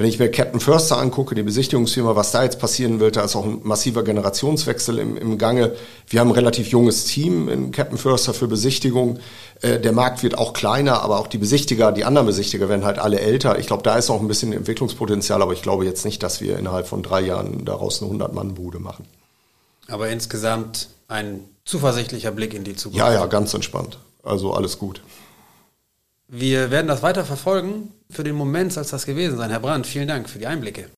wenn 0.00 0.08
ich 0.08 0.18
mir 0.18 0.30
Captain 0.30 0.60
Förster 0.60 0.96
angucke, 0.96 1.34
die 1.34 1.42
Besichtigungsfirma, 1.42 2.16
was 2.16 2.32
da 2.32 2.42
jetzt 2.42 2.58
passieren 2.58 3.00
wird, 3.00 3.16
da 3.16 3.22
ist 3.22 3.36
auch 3.36 3.44
ein 3.44 3.60
massiver 3.64 4.02
Generationswechsel 4.02 4.98
im, 4.98 5.14
im 5.18 5.36
Gange. 5.36 5.76
Wir 6.06 6.20
haben 6.20 6.28
ein 6.28 6.34
relativ 6.34 6.68
junges 6.68 7.04
Team 7.04 7.50
in 7.50 7.70
Captain 7.70 7.98
Förster 7.98 8.32
für 8.32 8.48
Besichtigung. 8.48 9.18
Äh, 9.60 9.78
der 9.78 9.92
Markt 9.92 10.22
wird 10.22 10.38
auch 10.38 10.54
kleiner, 10.54 11.02
aber 11.02 11.20
auch 11.20 11.26
die 11.26 11.36
Besichtiger, 11.36 11.92
die 11.92 12.06
anderen 12.06 12.26
Besichtiger 12.26 12.70
werden 12.70 12.86
halt 12.86 12.98
alle 12.98 13.20
älter. 13.20 13.58
Ich 13.58 13.66
glaube, 13.66 13.82
da 13.82 13.98
ist 13.98 14.08
auch 14.08 14.22
ein 14.22 14.26
bisschen 14.26 14.54
Entwicklungspotenzial, 14.54 15.42
aber 15.42 15.52
ich 15.52 15.60
glaube 15.60 15.84
jetzt 15.84 16.06
nicht, 16.06 16.22
dass 16.22 16.40
wir 16.40 16.58
innerhalb 16.58 16.86
von 16.86 17.02
drei 17.02 17.20
Jahren 17.20 17.66
daraus 17.66 18.02
eine 18.02 18.10
100-Mann-Bude 18.10 18.78
machen. 18.78 19.04
Aber 19.86 20.08
insgesamt 20.08 20.88
ein 21.08 21.44
zuversichtlicher 21.66 22.30
Blick 22.30 22.54
in 22.54 22.64
die 22.64 22.74
Zukunft. 22.74 22.98
Ja, 22.98 23.12
ja, 23.12 23.26
ganz 23.26 23.52
entspannt. 23.52 23.98
Also 24.22 24.54
alles 24.54 24.78
gut. 24.78 25.02
Wir 26.26 26.70
werden 26.70 26.86
das 26.86 27.02
weiter 27.02 27.26
verfolgen. 27.26 27.92
Für 28.10 28.24
den 28.24 28.34
Moment 28.34 28.72
soll 28.72 28.82
es 28.82 28.90
das 28.90 29.06
gewesen 29.06 29.36
sein. 29.36 29.50
Herr 29.50 29.60
Brandt, 29.60 29.86
vielen 29.86 30.08
Dank 30.08 30.28
für 30.28 30.40
die 30.40 30.46
Einblicke. 30.46 30.90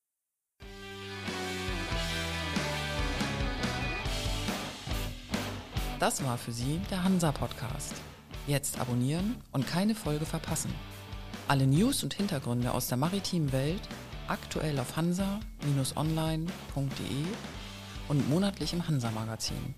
Das 6.00 6.24
war 6.24 6.38
für 6.38 6.52
Sie 6.52 6.80
der 6.90 7.04
Hansa-Podcast. 7.04 7.94
Jetzt 8.46 8.80
abonnieren 8.80 9.36
und 9.52 9.68
keine 9.68 9.94
Folge 9.94 10.24
verpassen. 10.24 10.74
Alle 11.48 11.66
News 11.66 12.02
und 12.02 12.14
Hintergründe 12.14 12.72
aus 12.72 12.88
der 12.88 12.96
maritimen 12.96 13.52
Welt 13.52 13.82
aktuell 14.26 14.78
auf 14.80 14.96
hansa-online.de 14.96 16.46
und 18.08 18.28
monatlich 18.30 18.72
im 18.72 18.88
Hansa-Magazin. 18.88 19.74